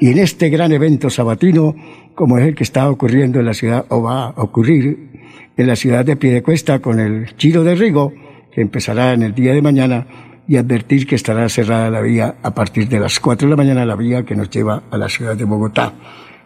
[0.00, 1.74] Y en este gran evento sabatino,
[2.14, 5.10] como es el que está ocurriendo en la ciudad, o va a ocurrir
[5.56, 8.12] en la ciudad de Piedecuesta con el Giro de Rigo,
[8.52, 10.06] que empezará en el día de mañana,
[10.48, 13.84] y advertir que estará cerrada la vía a partir de las 4 de la mañana,
[13.84, 15.92] la vía que nos lleva a la ciudad de Bogotá.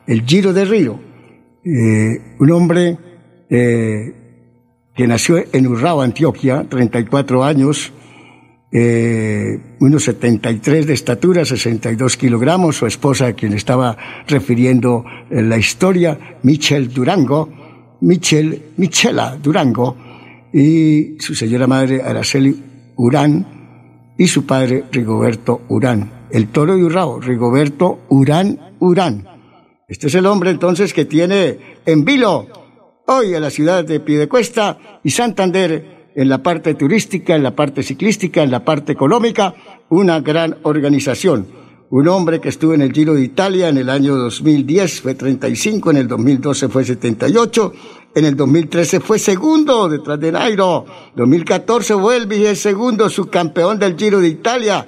[0.09, 0.98] El Giro de Río,
[1.64, 2.98] eh, un hombre
[3.48, 4.12] eh,
[4.92, 7.92] que nació en Urrao, Antioquia, 34 años,
[8.72, 13.96] eh, unos 73 de estatura, 62 kilogramos, su esposa a quien estaba
[14.26, 17.48] refiriendo en la historia, Michelle Durango,
[18.00, 19.96] Michelle, Michela Durango,
[20.53, 22.61] y su señora madre Araceli
[22.96, 23.61] Urán,
[24.18, 26.10] y su padre Rigoberto Urán.
[26.30, 29.26] El toro de Urrao, Rigoberto Urán Urán.
[29.88, 32.46] Este es el hombre entonces que tiene en vilo
[33.06, 37.82] hoy a la ciudad de Piedecuesta y Santander en la parte turística, en la parte
[37.82, 39.54] ciclística, en la parte económica,
[39.88, 41.46] una gran organización.
[41.90, 45.90] Un hombre que estuvo en el Giro de Italia en el año 2010 fue 35,
[45.90, 47.72] en el 2012 fue 78,
[48.14, 50.84] en el 2013 fue segundo detrás de Nairo.
[51.16, 54.86] 2014 vuelve y es segundo subcampeón del Giro de Italia.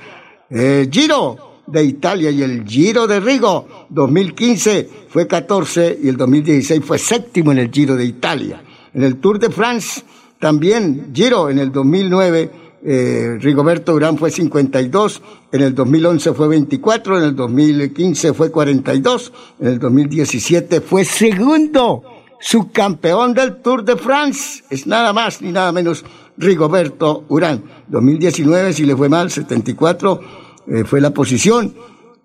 [0.51, 3.87] El Giro de Italia y el Giro de Rigo.
[3.89, 8.63] 2015 fue 14 y el 2016 fue séptimo en el Giro de Italia.
[8.93, 10.03] En el Tour de France
[10.39, 12.51] también Giro en el 2009.
[12.87, 15.23] Eh, Rigoberto Urán fue 52,
[15.53, 22.03] en el 2011 fue 24, en el 2015 fue 42, en el 2017 fue segundo
[22.45, 24.65] subcampeón del Tour de France.
[24.69, 26.05] Es nada más ni nada menos
[26.37, 27.65] Rigoberto Urán.
[27.89, 30.21] 2019, si le fue mal, 74
[30.67, 31.75] eh, fue la posición.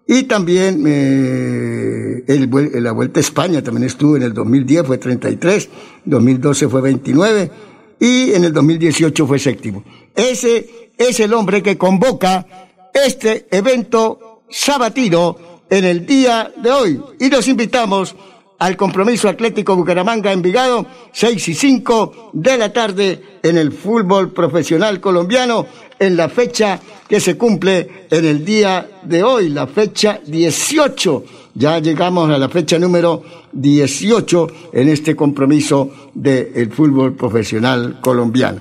[0.05, 2.49] Y también eh, el,
[2.83, 5.69] la Vuelta a España también estuvo en el 2010, fue 33,
[6.03, 7.51] 2012 fue 29
[7.99, 9.83] y en el 2018 fue séptimo.
[10.15, 12.45] Ese es el hombre que convoca
[12.93, 15.37] este evento sabatino
[15.69, 17.01] en el día de hoy.
[17.19, 18.15] Y los invitamos
[18.59, 24.99] al compromiso Atlético Bucaramanga Envigado, 6 y 5 de la tarde en el fútbol profesional
[24.99, 25.65] colombiano,
[25.97, 31.23] en la fecha que se cumple en el día de hoy, la fecha 18.
[31.55, 38.59] Ya llegamos a la fecha número 18 en este compromiso del fútbol profesional colombiano.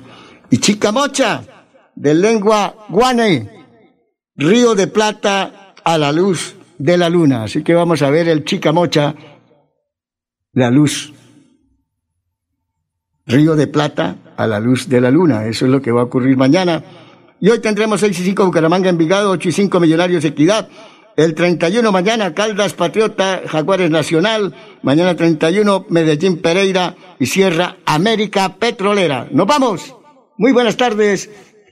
[0.49, 1.43] Y Chicamocha,
[1.95, 3.51] de lengua guane,
[4.37, 7.45] Río de Plata a la luz de la luna.
[7.45, 9.15] Así que vamos a ver el Chicamocha
[10.53, 11.13] la luz.
[13.27, 15.47] Río de Plata a la luz de la luna.
[15.47, 16.83] Eso es lo que va a ocurrir mañana.
[17.41, 20.69] Y hoy tendremos 6 y 5 Bucaramanga, Envigado, 8 y 5 Millonarios Equidad.
[21.17, 24.55] El 31 mañana Caldas Patriota, Jaguares Nacional.
[24.83, 29.29] Mañana 31 Medellín Pereira y Sierra América Petrolera.
[29.31, 29.95] Nos vamos.
[30.39, 31.29] Muy buenas tardes.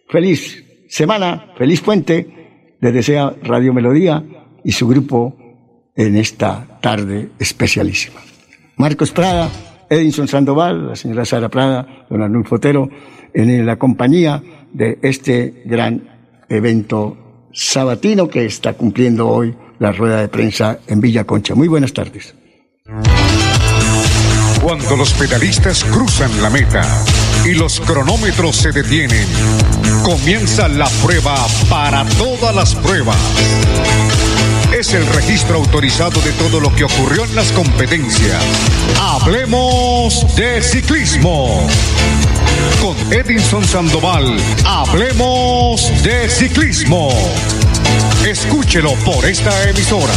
[0.09, 2.77] Feliz semana, feliz puente.
[2.81, 4.23] Les desea Radio Melodía
[4.63, 5.37] y su grupo
[5.95, 8.21] en esta tarde especialísima.
[8.77, 9.49] Marcos Prada,
[9.89, 12.91] Edinson Sandoval, la señora Sara Prada, don Arnulfo Otero,
[13.33, 20.29] en la compañía de este gran evento sabatino que está cumpliendo hoy la rueda de
[20.29, 21.55] prensa en Villa Concha.
[21.55, 22.35] Muy buenas tardes.
[24.63, 26.83] Cuando los pedalistas cruzan la meta
[27.47, 29.27] y los cronómetros se detienen,
[30.03, 31.35] comienza la prueba
[31.71, 33.17] para todas las pruebas
[34.79, 38.43] es el registro autorizado de todo lo que ocurrió en las competencias.
[39.01, 41.67] Hablemos de ciclismo.
[42.83, 47.09] Con Edinson Sandoval, hablemos de ciclismo.
[48.27, 50.13] Escúchelo por esta emisora.